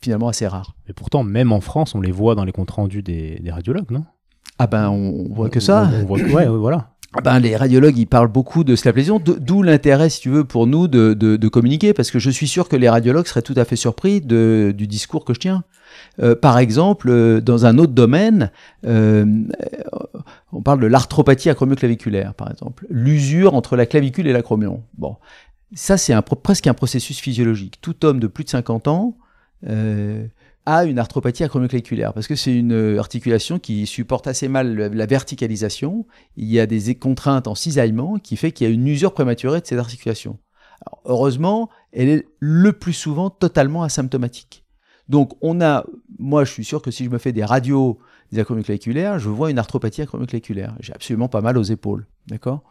[0.03, 0.77] finalement assez rare.
[0.89, 4.05] Et pourtant, même en France, on les voit dans les comptes rendus des radiologues, non?
[4.63, 5.91] Ah ben, on voit que ça.
[6.03, 6.91] On, voit ouais, voilà.
[7.13, 10.69] Ah ben, les radiologues, ils parlent beaucoup de lésion, d'où l'intérêt, si tu veux, pour
[10.69, 13.65] nous de, de, communiquer, parce que je suis sûr que les radiologues seraient tout à
[13.65, 15.65] fait surpris de, du discours que je tiens.
[16.23, 18.53] Euh, par exemple, euh, dans un autre domaine,
[18.87, 19.25] euh,
[20.53, 24.83] on parle de l'arthropathie acromioclaviculaire, par exemple, l'usure entre la clavicule et l'acromion.
[24.99, 25.17] Bon,
[25.75, 27.81] ça c'est presque un processus physiologique.
[27.81, 29.17] Tout homme de plus de 50 ans
[30.67, 35.07] a une arthropathie acromioclaviculaire parce que c'est une euh, articulation qui supporte assez mal la
[35.07, 36.07] verticalisation.
[36.37, 39.61] Il y a des contraintes en cisaillement qui fait qu'il y a une usure prématurée
[39.61, 40.39] de cette articulation.
[41.05, 44.65] heureusement, elle est le plus souvent totalement asymptomatique.
[45.09, 45.85] Donc on a,
[46.19, 47.99] moi je suis sûr que si je me fais des radios
[48.33, 50.75] des acromioclaviculaires, je vois une arthropathie acromioclaviculaire.
[50.81, 52.63] J'ai absolument pas mal aux épaules, d'accord?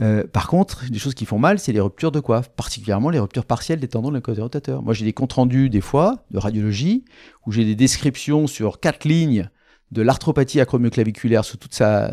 [0.00, 3.20] Euh, par contre, des choses qui font mal, c'est les ruptures de coiffe, particulièrement les
[3.20, 4.82] ruptures partielles des tendons de la côté rotateur.
[4.82, 7.04] Moi, j'ai des comptes rendus des fois de radiologie
[7.46, 9.48] où j'ai des descriptions sur quatre lignes
[9.92, 11.58] de l'arthropathie acromioclaviculaire sous,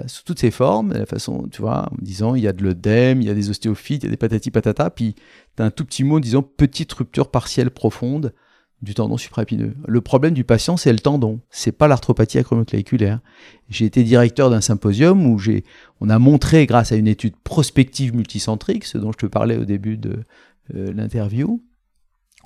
[0.08, 2.64] sous toutes ses formes, de la façon, tu vois, en disant il y a de
[2.64, 5.16] l'œdème, il y a des ostéophytes, il y a des patati patata, puis
[5.56, 8.34] tu as un tout petit mot disant petite rupture partielle profonde
[8.82, 9.76] du tendon supraépineux.
[9.88, 13.20] Le problème du patient, c'est le tendon, c'est pas l'arthropathie acromioclaviculaire.
[13.70, 15.64] J'ai été directeur d'un symposium où j'ai,
[16.00, 19.66] on a montré, grâce à une étude prospective multicentrique, ce dont je te parlais au
[19.66, 20.24] début de
[20.76, 21.64] euh, l'interview,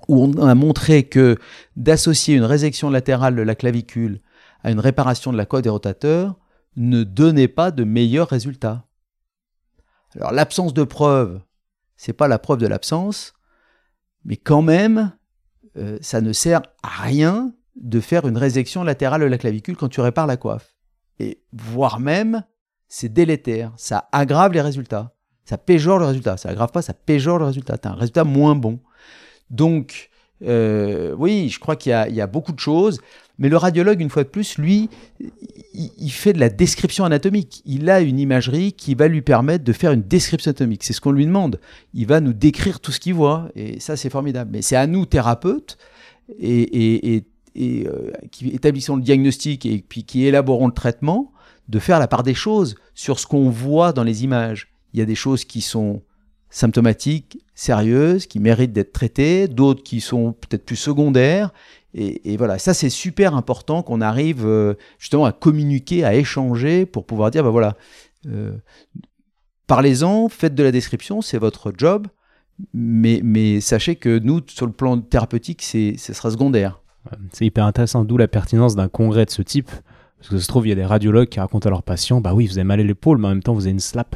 [0.10, 1.38] où on a montré que
[1.78, 4.20] d'associer une résection latérale de la clavicule
[4.64, 6.36] à une réparation de la coque des rotateurs
[6.76, 8.86] ne donnait pas de meilleurs résultats.
[10.16, 11.40] Alors l'absence de preuve,
[11.96, 13.34] c'est pas la preuve de l'absence,
[14.26, 15.14] mais quand même,
[15.78, 19.90] euh, ça ne sert à rien de faire une résection latérale de la clavicule quand
[19.90, 20.76] tu répares la coiffe.
[21.20, 22.44] Et voire même,
[22.88, 25.16] c'est délétère, ça aggrave les résultats.
[25.46, 26.38] Ça péjore le résultat.
[26.38, 27.78] Ça aggrave pas, ça péjore le résultat.
[27.78, 28.80] Tu as un résultat moins bon.
[29.50, 30.10] Donc,
[30.46, 33.00] euh, oui, je crois qu'il y, a beaucoup de choses.
[33.38, 34.90] Mais le radiologue, une fois de plus, lui,
[35.74, 37.62] il, fait de la description anatomique.
[37.66, 40.84] Il a une imagerie qui va lui permettre de faire une description anatomique.
[40.84, 41.60] C'est ce qu'on lui demande.
[41.94, 43.50] Il va nous décrire tout ce qu'il voit.
[43.56, 44.52] Et ça, c'est formidable.
[44.54, 45.78] Mais c'est à nous, thérapeutes,
[46.40, 47.24] et,
[47.58, 51.32] euh, qui établissons le diagnostic et puis qui élaborons le traitement,
[51.68, 54.70] de faire la part des choses sur ce qu'on voit dans les images.
[54.94, 56.02] Il y a des choses qui sont
[56.56, 61.52] symptomatiques, sérieuses, qui méritent d'être traitées, d'autres qui sont peut-être plus secondaires.
[61.94, 67.06] Et, voilà, ça c'est super important qu'on arrive euh, justement à communiquer, à échanger pour
[67.06, 67.76] pouvoir dire, bah voilà,
[68.28, 68.54] euh,
[69.68, 72.08] parlez-en, faites de la description, c'est votre job,
[72.74, 76.82] mais, mais sachez que nous, sur le plan thérapeutique, ce sera secondaire.
[77.34, 79.72] C'est hyper intéressant, d'où la pertinence d'un congrès de ce type
[80.20, 82.22] Parce que ça se trouve, il y a des radiologues qui racontent à leurs patients,
[82.22, 84.16] bah oui, vous avez mal à l'épaule, mais en même temps, vous avez une slap.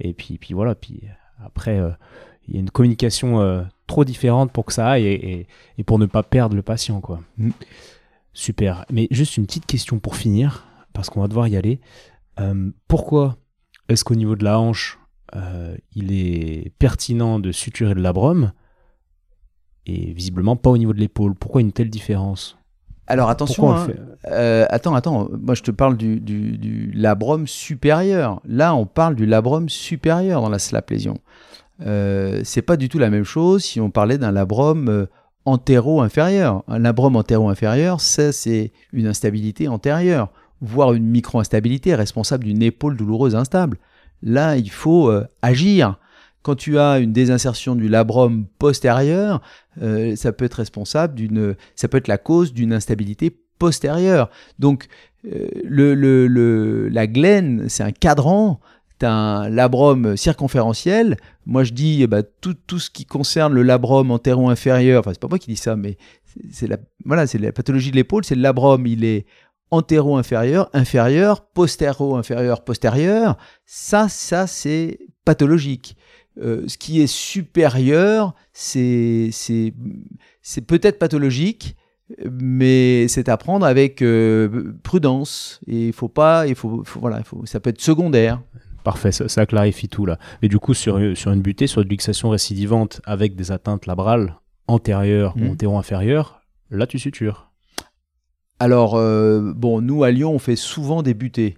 [0.00, 1.02] Et puis, puis voilà, puis
[1.44, 1.90] après, euh,
[2.46, 5.46] il y a une communication euh, trop différente pour que ça aille et,
[5.78, 7.20] et, pour ne pas perdre le patient, quoi.
[7.38, 7.50] Mm.
[8.32, 8.84] Super.
[8.90, 11.80] Mais juste une petite question pour finir, parce qu'on va devoir y aller.
[12.40, 13.36] Euh, pourquoi
[13.88, 14.98] est-ce qu'au niveau de la hanche,
[15.94, 18.52] il est pertinent de suturer le labrum
[19.86, 21.34] et visiblement pas au niveau de l'épaule?
[21.34, 22.58] Pourquoi une telle différence?
[23.12, 23.88] Alors attention, hein.
[24.30, 28.40] euh, attends, attends, moi je te parle du, du, labrum supérieur.
[28.46, 31.18] Là, on parle du labrum supérieur dans la slap lésion.
[31.84, 35.06] Euh, c'est pas du tout la même chose si on parlait d'un labrum euh,
[35.44, 36.64] antéro-inférieur.
[36.68, 40.30] Un labrum antéro-inférieur, ça c'est une instabilité antérieure,
[40.62, 43.76] voire une micro-instabilité responsable d'une épaule douloureuse instable.
[44.22, 45.98] Là, il faut euh, agir.
[46.42, 49.40] Quand tu as une désinsertion du labrum postérieur,
[49.80, 54.28] euh, ça peut être responsable d'une, ça peut être la cause d'une instabilité postérieure.
[54.58, 54.88] Donc,
[55.32, 58.60] euh, la glène, c'est un cadran,
[59.04, 61.16] un labrum circonférentiel.
[61.46, 65.28] Moi, je dis eh ben, tout, ce qui concerne le labrum antéro-inférieur, enfin, c'est pas
[65.28, 65.96] moi qui dis ça, mais
[66.50, 69.26] c'est la, voilà, c'est la pathologie de l'épaule, c'est le labrum, il est
[69.70, 73.38] antéro-inférieur, inférieur, postéro-inférieur, postérieur.
[73.64, 75.96] Ça, ça, c'est pathologique.
[76.40, 79.30] Euh, ce qui est supérieur, c'est
[80.66, 81.76] peut-être pathologique,
[82.30, 85.60] mais c'est à prendre avec euh, prudence.
[85.66, 88.40] Et il faut pas, il faut, voilà, faut, ça peut être secondaire.
[88.84, 90.18] Parfait, ça, clarifie tout là.
[90.42, 94.36] Mais du coup, sur, sur une butée, sur une luxation récidivante avec des atteintes labrales
[94.66, 95.50] antérieures ou mmh.
[95.50, 97.52] antéro-inférieures, là tu sutures.
[98.58, 101.56] Alors, euh, bon, nous à Lyon, on fait souvent des butées.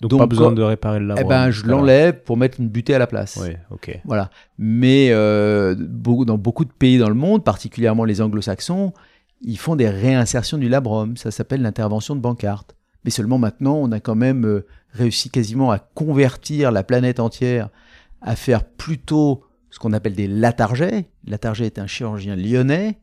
[0.00, 1.26] Donc, pas besoin de réparer le labrum.
[1.26, 3.38] Eh ben, je l'enlève pour mettre une butée à la place.
[3.40, 4.00] Oui, ok.
[4.04, 4.30] Voilà.
[4.58, 8.92] Mais euh, dans beaucoup de pays dans le monde, particulièrement les anglo-saxons,
[9.40, 11.16] ils font des réinsertions du labrum.
[11.16, 12.64] Ça s'appelle l'intervention de Bancart.
[13.04, 17.70] Mais seulement maintenant, on a quand même euh, réussi quasiment à convertir la planète entière
[18.20, 21.08] à faire plutôt ce qu'on appelle des latargets.
[21.26, 22.98] Latarget est un chirurgien lyonnais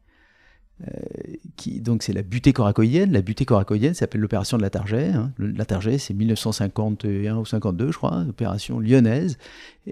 [1.55, 3.11] qui, donc c'est la butée coracoïdienne.
[3.11, 5.11] La butée coracoïdienne s'appelle l'opération de la Target.
[5.13, 5.31] Hein.
[5.37, 9.37] La Target, c'est 1951 ou 52, je crois, opération lyonnaise.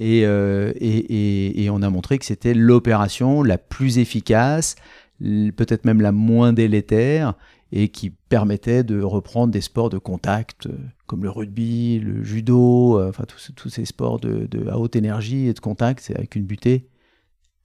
[0.02, 4.76] Euh, et, on a montré que c'était l'opération la plus efficace,
[5.22, 7.36] peut-être même la moins délétère,
[7.72, 13.02] et qui permettait de reprendre des sports de contact euh, comme le rugby, le judo,
[13.08, 16.12] enfin tous, ces sports de, à haute énergie et de contact.
[16.14, 16.90] Avec une butée,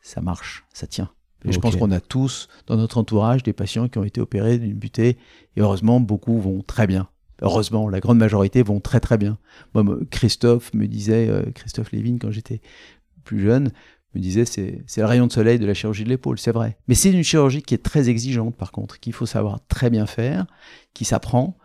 [0.00, 1.10] ça marche, ça tient.
[1.46, 4.58] Et je pense qu'on a tous dans notre entourage des patients qui ont été opérés
[4.58, 5.16] d'une butée.
[5.56, 7.08] Et heureusement, beaucoup vont très bien.
[7.42, 9.38] Heureusement, la grande majorité vont très très bien.
[9.74, 12.60] Moi, Christophe me disait, euh, Christophe Lévin, quand j'étais
[13.24, 13.70] plus jeune,
[14.14, 16.76] me disait c'est, c'est le rayon de soleil de la chirurgie de l'épaule, c'est vrai.
[16.88, 20.06] Mais c'est une chirurgie qui est très exigeante par contre, qu'il faut savoir très bien
[20.06, 20.46] faire,
[20.94, 21.56] qui s'apprend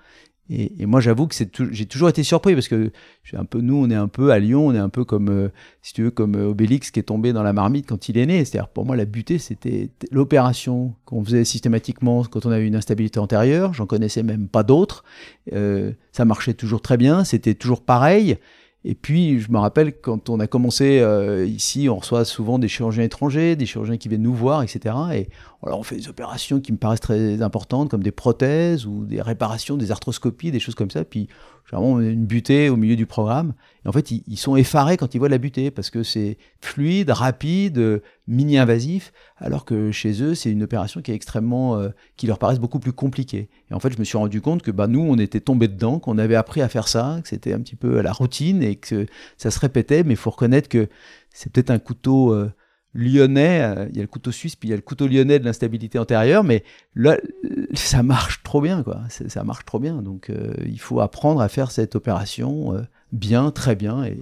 [0.54, 1.36] et, moi, j'avoue que
[1.72, 2.92] j'ai toujours été surpris parce que
[3.34, 5.48] un peu, nous, on est un peu à Lyon, on est un peu comme, euh,
[5.82, 8.26] si tu veux, comme euh, Obélix qui est tombé dans la marmite quand il est
[8.26, 8.44] né.
[8.44, 13.20] C'est-à-dire, pour moi, la butée, c'était l'opération qu'on faisait systématiquement quand on avait une instabilité
[13.20, 13.74] antérieure.
[13.74, 15.06] J'en connaissais même pas d'autres.
[15.54, 18.38] Euh, ça marchait toujours très bien, c'était toujours pareil.
[18.84, 22.68] Et puis, je me rappelle quand on a commencé euh, ici, on reçoit souvent des
[22.68, 24.96] chirurgiens étrangers, des chirurgiens qui viennent nous voir, etc.
[25.14, 25.30] Et
[25.64, 29.22] alors, on fait des opérations qui me paraissent très importantes, comme des prothèses ou des
[29.22, 31.06] réparations, des arthroscopies, des choses comme ça.
[31.06, 31.28] Puis,
[31.72, 33.54] généralement, une butée au milieu du programme.
[33.86, 36.38] Et en fait, ils, ils sont effarés quand ils voient la butée parce que c'est
[36.60, 42.28] fluide, rapide, mini-invasif, alors que chez eux, c'est une opération qui est extrêmement, euh, qui
[42.28, 43.50] leur paraît beaucoup plus compliquée.
[43.70, 46.00] Et en fait, je me suis rendu compte que bah, nous, on était tombés dedans,
[46.00, 49.06] qu'on avait appris à faire ça, que c'était un petit peu la routine et que
[49.38, 50.88] ça se répétait, mais il faut reconnaître que
[51.32, 52.52] c'est peut-être un couteau euh,
[52.94, 55.40] lyonnais, euh, il y a le couteau suisse, puis il y a le couteau lyonnais
[55.40, 56.64] de l'instabilité antérieure, mais
[56.96, 57.18] là,
[57.74, 59.02] ça marche trop bien, quoi.
[59.10, 60.02] Ça marche trop bien.
[60.02, 60.32] Donc,
[60.66, 64.18] il faut apprendre à faire cette opération bien, très bien, et,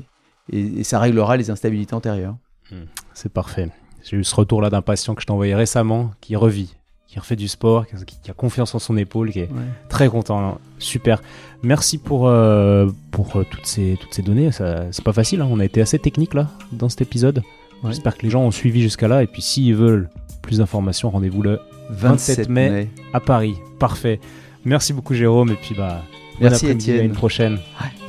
[0.52, 2.38] et, ça réglera les instabilités antérieures.
[2.72, 2.86] Hmm.
[3.14, 3.70] C'est parfait.
[4.04, 6.76] J'ai eu ce retour-là d'un patient que je t'ai envoyé récemment qui revit,
[7.08, 9.50] qui refait du sport, qui, a confiance en son épaule, qui est
[9.90, 10.60] très content.
[10.78, 11.22] Super.
[11.64, 14.52] Merci pour, euh, pour euh, toutes, ces, toutes ces données.
[14.52, 15.48] C'est pas facile, hein.
[15.50, 17.42] on a été assez technique là dans cet épisode.
[17.88, 19.24] J'espère que les gens ont suivi jusqu'à là.
[19.24, 20.10] Et puis s'ils veulent
[20.42, 21.60] plus d'informations, rendez-vous le
[21.90, 23.56] 27, mai, à Paris.
[23.80, 24.20] Parfait.
[24.66, 26.04] Merci beaucoup Jérôme et puis bah
[26.40, 27.00] merci Étienne.
[27.00, 27.60] À une prochaine.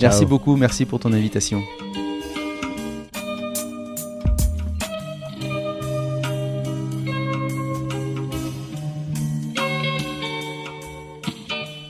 [0.00, 1.62] Merci beaucoup, merci pour ton invitation.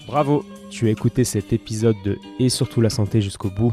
[0.07, 3.73] Bravo, tu as écouté cet épisode de Et surtout la santé jusqu'au bout.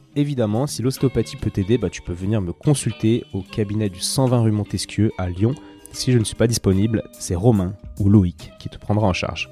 [0.15, 4.41] évidemment, si l'ostéopathie peut t'aider, bah, tu peux venir me consulter au cabinet du 120
[4.41, 5.55] rue Montesquieu à Lyon.
[5.91, 9.49] Si je ne suis pas disponible, c'est Romain ou Loïc qui te prendra en charge.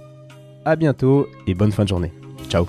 [0.66, 2.14] A bientôt et bonne fin de journée.
[2.50, 2.68] Ciao